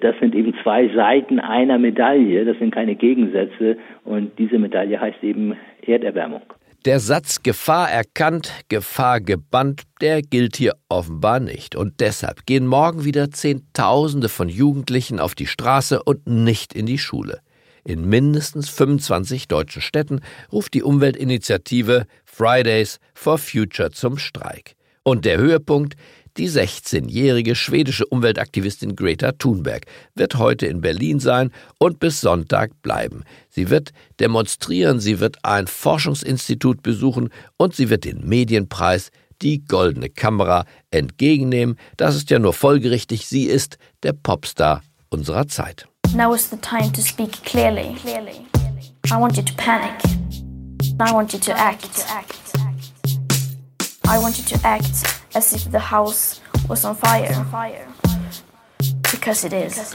das 0.00 0.14
sind 0.20 0.34
eben 0.34 0.52
zwei 0.62 0.88
Seiten 0.88 1.38
einer 1.38 1.75
Medaille, 1.78 2.44
das 2.44 2.58
sind 2.58 2.74
keine 2.74 2.94
Gegensätze 2.94 3.76
und 4.04 4.38
diese 4.38 4.58
Medaille 4.58 5.00
heißt 5.00 5.22
eben 5.22 5.54
Erderwärmung. 5.82 6.42
Der 6.86 7.00
Satz 7.00 7.42
Gefahr 7.42 7.90
erkannt, 7.90 8.52
Gefahr 8.68 9.20
gebannt, 9.20 9.82
der 10.00 10.22
gilt 10.22 10.56
hier 10.56 10.74
offenbar 10.88 11.40
nicht. 11.40 11.74
Und 11.74 12.00
deshalb 12.00 12.46
gehen 12.46 12.64
morgen 12.64 13.04
wieder 13.04 13.32
Zehntausende 13.32 14.28
von 14.28 14.48
Jugendlichen 14.48 15.18
auf 15.18 15.34
die 15.34 15.48
Straße 15.48 16.00
und 16.00 16.28
nicht 16.28 16.74
in 16.74 16.86
die 16.86 16.98
Schule. 16.98 17.40
In 17.82 18.08
mindestens 18.08 18.68
25 18.68 19.48
deutschen 19.48 19.82
Städten 19.82 20.20
ruft 20.52 20.74
die 20.74 20.84
Umweltinitiative 20.84 22.06
Fridays 22.24 23.00
for 23.14 23.38
Future 23.38 23.90
zum 23.90 24.16
Streik. 24.16 24.76
Und 25.02 25.24
der 25.24 25.38
Höhepunkt, 25.38 25.94
die 26.36 26.48
16-jährige 26.48 27.54
schwedische 27.54 28.06
Umweltaktivistin 28.06 28.96
Greta 28.96 29.32
Thunberg 29.32 29.86
wird 30.14 30.36
heute 30.36 30.66
in 30.66 30.80
Berlin 30.80 31.20
sein 31.20 31.50
und 31.78 31.98
bis 31.98 32.20
Sonntag 32.20 32.82
bleiben. 32.82 33.24
Sie 33.48 33.70
wird 33.70 33.92
demonstrieren, 34.20 35.00
sie 35.00 35.20
wird 35.20 35.38
ein 35.44 35.66
Forschungsinstitut 35.66 36.82
besuchen 36.82 37.30
und 37.56 37.74
sie 37.74 37.90
wird 37.90 38.04
den 38.04 38.26
Medienpreis, 38.28 39.10
die 39.42 39.64
Goldene 39.64 40.08
Kamera, 40.08 40.64
entgegennehmen. 40.90 41.76
Das 41.96 42.16
ist 42.16 42.30
ja 42.30 42.38
nur 42.38 42.52
folgerichtig, 42.52 43.26
sie 43.26 43.44
ist 43.44 43.78
der 44.02 44.12
Popstar 44.12 44.82
unserer 45.10 45.48
Zeit. 45.48 45.86
Now 46.14 46.34
is 46.34 46.48
the 46.50 46.56
time 46.56 46.92
to 46.92 47.00
speak 47.00 47.32
clearly. 47.44 47.96
I 49.10 49.16
want 49.18 49.36
you 49.36 49.42
to 49.42 49.52
panic. 49.56 50.02
I 51.00 51.12
want 51.12 51.32
you 51.32 51.38
to 51.38 51.52
act. 51.52 52.06
I 54.08 54.18
want 54.18 54.38
you 54.38 54.44
to 54.44 54.66
act 54.66 55.25
as 55.36 55.52
if 55.52 55.70
the 55.70 55.78
house 55.78 56.40
was 56.66 56.84
on 56.84 56.96
fire. 56.96 57.28
Because 59.10 59.44
it 59.44 59.52
is. 59.52 59.92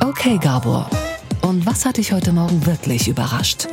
Okay, 0.00 0.38
Gabor. 0.38 0.88
Und 1.42 1.66
was 1.66 1.84
hat 1.84 1.96
dich 1.96 2.12
heute 2.12 2.32
Morgen 2.32 2.64
wirklich 2.64 3.08
überrascht? 3.08 3.66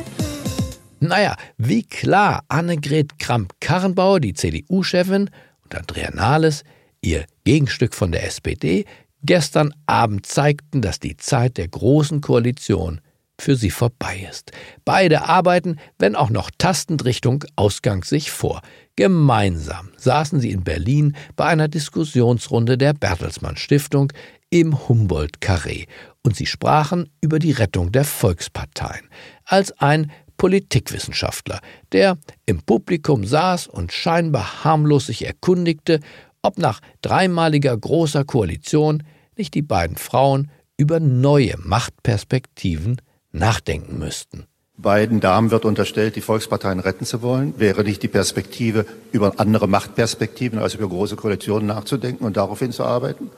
Naja, 0.98 1.36
wie 1.56 1.84
klar 1.84 2.42
Annegret 2.48 3.18
Kramp-Karrenbauer, 3.18 4.20
die 4.20 4.34
CDU-Chefin, 4.34 5.30
und 5.64 5.74
Andrea 5.74 6.10
Nahles, 6.12 6.64
ihr 7.00 7.24
Gegenstück 7.44 7.94
von 7.94 8.12
der 8.12 8.26
SPD, 8.26 8.84
gestern 9.22 9.72
Abend 9.86 10.26
zeigten, 10.26 10.82
dass 10.82 10.98
die 10.98 11.16
Zeit 11.16 11.58
der 11.58 11.68
großen 11.68 12.20
Koalition 12.20 13.00
für 13.42 13.56
sie 13.56 13.70
vorbei 13.70 14.26
ist. 14.30 14.52
Beide 14.84 15.28
arbeiten, 15.28 15.76
wenn 15.98 16.14
auch 16.14 16.30
noch 16.30 16.50
tastend 16.56 17.04
Richtung 17.04 17.44
Ausgang 17.56 18.04
sich 18.04 18.30
vor. 18.30 18.62
Gemeinsam 18.96 19.90
saßen 19.96 20.40
sie 20.40 20.50
in 20.50 20.64
Berlin 20.64 21.16
bei 21.34 21.46
einer 21.46 21.68
Diskussionsrunde 21.68 22.78
der 22.78 22.94
Bertelsmann 22.94 23.56
Stiftung 23.56 24.12
im 24.50 24.88
Humboldt-Karree 24.88 25.86
und 26.22 26.36
sie 26.36 26.46
sprachen 26.46 27.10
über 27.20 27.38
die 27.38 27.52
Rettung 27.52 27.90
der 27.90 28.04
Volksparteien. 28.04 29.08
Als 29.44 29.72
ein 29.80 30.12
Politikwissenschaftler, 30.36 31.60
der 31.92 32.18
im 32.46 32.62
Publikum 32.62 33.24
saß 33.24 33.66
und 33.66 33.92
scheinbar 33.92 34.64
harmlos 34.64 35.06
sich 35.06 35.26
erkundigte, 35.26 36.00
ob 36.42 36.58
nach 36.58 36.80
dreimaliger 37.00 37.76
großer 37.76 38.24
Koalition 38.24 39.02
nicht 39.36 39.54
die 39.54 39.62
beiden 39.62 39.96
Frauen 39.96 40.50
über 40.76 41.00
neue 41.00 41.54
Machtperspektiven 41.58 43.00
nachdenken 43.32 43.98
müssten. 43.98 44.46
Beiden 44.78 45.20
Damen 45.20 45.50
wird 45.50 45.64
unterstellt, 45.64 46.16
die 46.16 46.20
Volksparteien 46.20 46.80
retten 46.80 47.04
zu 47.04 47.22
wollen. 47.22 47.54
Wäre 47.58 47.84
nicht 47.84 48.02
die 48.02 48.08
Perspektive, 48.08 48.86
über 49.12 49.34
andere 49.36 49.68
Machtperspektiven 49.68 50.58
als 50.58 50.74
über 50.74 50.88
große 50.88 51.16
Koalitionen 51.16 51.66
nachzudenken 51.66 52.24
und 52.24 52.36
darauf 52.36 52.58
hinzuarbeiten? 52.58 53.30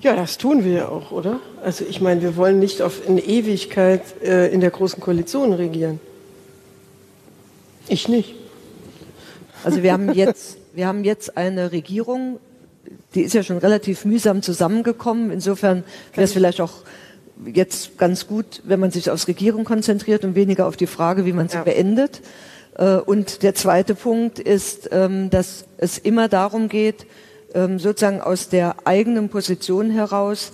Ja, 0.00 0.14
das 0.14 0.36
tun 0.36 0.64
wir 0.64 0.72
ja 0.72 0.88
auch, 0.88 1.10
oder? 1.10 1.40
Also 1.62 1.84
ich 1.88 2.00
meine, 2.00 2.22
wir 2.22 2.36
wollen 2.36 2.58
nicht 2.58 2.82
auf 2.82 3.06
in 3.08 3.18
Ewigkeit 3.18 4.02
äh, 4.22 4.52
in 4.52 4.60
der 4.60 4.70
großen 4.70 5.00
Koalition 5.00 5.52
regieren. 5.52 6.00
Ich 7.88 8.08
nicht. 8.08 8.34
Also 9.64 9.82
wir 9.82 9.92
haben 9.92 10.12
jetzt, 10.12 10.58
wir 10.74 10.86
haben 10.86 11.04
jetzt 11.04 11.36
eine 11.36 11.72
Regierung, 11.72 12.38
die 13.14 13.22
ist 13.22 13.32
ja 13.32 13.42
schon 13.42 13.58
relativ 13.58 14.04
mühsam 14.04 14.42
zusammengekommen. 14.42 15.30
Insofern 15.30 15.82
wäre 16.14 16.24
es 16.24 16.32
vielleicht 16.32 16.60
auch 16.60 16.82
jetzt 17.44 17.98
ganz 17.98 18.26
gut, 18.26 18.62
wenn 18.64 18.80
man 18.80 18.90
sich 18.90 19.10
aufs 19.10 19.28
Regierung 19.28 19.64
konzentriert 19.64 20.24
und 20.24 20.34
weniger 20.34 20.66
auf 20.66 20.76
die 20.76 20.86
Frage, 20.86 21.26
wie 21.26 21.32
man 21.32 21.48
sie 21.48 21.56
ja. 21.56 21.64
beendet. 21.64 22.22
Äh, 22.76 22.96
und 22.96 23.42
der 23.42 23.54
zweite 23.54 23.94
Punkt 23.94 24.38
ist, 24.38 24.88
ähm, 24.92 25.30
dass 25.30 25.64
es 25.78 25.98
immer 25.98 26.28
darum 26.28 26.68
geht, 26.68 27.06
ähm, 27.54 27.78
sozusagen 27.78 28.20
aus 28.20 28.48
der 28.48 28.76
eigenen 28.84 29.28
Position 29.28 29.90
heraus 29.90 30.52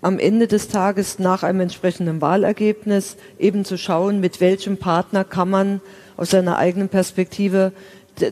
am 0.00 0.18
Ende 0.18 0.48
des 0.48 0.68
Tages 0.68 1.18
nach 1.18 1.44
einem 1.44 1.60
entsprechenden 1.60 2.20
Wahlergebnis 2.20 3.16
eben 3.38 3.64
zu 3.64 3.78
schauen, 3.78 4.20
mit 4.20 4.40
welchem 4.40 4.76
Partner 4.76 5.24
kann 5.24 5.48
man 5.48 5.80
aus 6.16 6.30
seiner 6.30 6.58
eigenen 6.58 6.88
Perspektive 6.88 7.72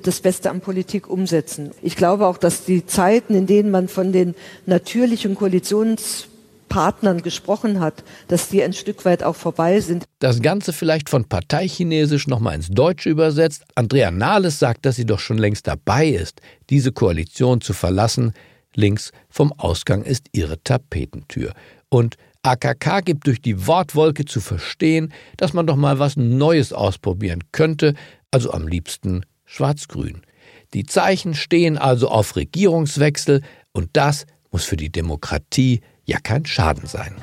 das 0.02 0.20
Beste 0.20 0.50
an 0.50 0.60
Politik 0.60 1.08
umsetzen. 1.08 1.70
Ich 1.80 1.96
glaube 1.96 2.26
auch, 2.26 2.36
dass 2.36 2.64
die 2.64 2.84
Zeiten, 2.84 3.34
in 3.34 3.46
denen 3.46 3.70
man 3.70 3.88
von 3.88 4.12
den 4.12 4.34
natürlichen 4.66 5.34
Koalitions 5.34 6.28
Partnern 6.70 7.20
gesprochen 7.20 7.80
hat, 7.80 8.02
dass 8.28 8.48
die 8.48 8.62
ein 8.62 8.72
Stück 8.72 9.04
weit 9.04 9.22
auch 9.22 9.36
vorbei 9.36 9.80
sind. 9.80 10.04
Das 10.20 10.40
Ganze 10.40 10.72
vielleicht 10.72 11.10
von 11.10 11.26
Parteichinesisch 11.26 12.26
nochmal 12.26 12.54
ins 12.54 12.68
Deutsche 12.68 13.10
übersetzt. 13.10 13.64
Andrea 13.74 14.10
Nahles 14.10 14.58
sagt, 14.58 14.86
dass 14.86 14.96
sie 14.96 15.04
doch 15.04 15.18
schon 15.18 15.36
längst 15.36 15.66
dabei 15.66 16.06
ist, 16.08 16.40
diese 16.70 16.92
Koalition 16.92 17.60
zu 17.60 17.74
verlassen. 17.74 18.32
Links 18.74 19.10
vom 19.28 19.52
Ausgang 19.52 20.04
ist 20.04 20.28
ihre 20.32 20.62
Tapetentür. 20.62 21.52
Und 21.90 22.16
AKK 22.42 23.00
gibt 23.04 23.26
durch 23.26 23.42
die 23.42 23.66
Wortwolke 23.66 24.24
zu 24.24 24.40
verstehen, 24.40 25.12
dass 25.36 25.52
man 25.52 25.66
doch 25.66 25.76
mal 25.76 25.98
was 25.98 26.16
Neues 26.16 26.72
ausprobieren 26.72 27.40
könnte, 27.52 27.94
also 28.30 28.52
am 28.52 28.66
liebsten 28.66 29.26
schwarz-grün. 29.44 30.22
Die 30.72 30.86
Zeichen 30.86 31.34
stehen 31.34 31.76
also 31.76 32.08
auf 32.08 32.36
Regierungswechsel 32.36 33.42
und 33.72 33.90
das 33.92 34.24
muss 34.52 34.64
für 34.64 34.76
die 34.76 34.90
Demokratie 34.90 35.80
ja 36.10 36.18
kein 36.18 36.44
Schaden 36.44 36.86
sein. 36.86 37.14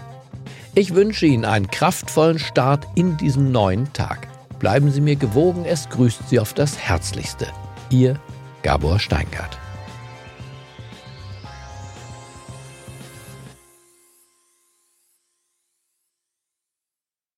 Ich 0.73 0.95
wünsche 0.95 1.25
Ihnen 1.25 1.45
einen 1.45 1.69
kraftvollen 1.69 2.39
Start 2.39 2.87
in 2.95 3.17
diesen 3.17 3.51
neuen 3.51 3.91
Tag. 3.93 4.27
Bleiben 4.59 4.91
Sie 4.91 5.01
mir 5.01 5.17
gewogen, 5.17 5.65
es 5.65 5.89
grüßt 5.89 6.29
Sie 6.29 6.39
auf 6.39 6.53
das 6.53 6.77
Herzlichste. 6.79 7.47
Ihr 7.89 8.19
Gabor 8.63 8.99
Steingart. 8.99 9.59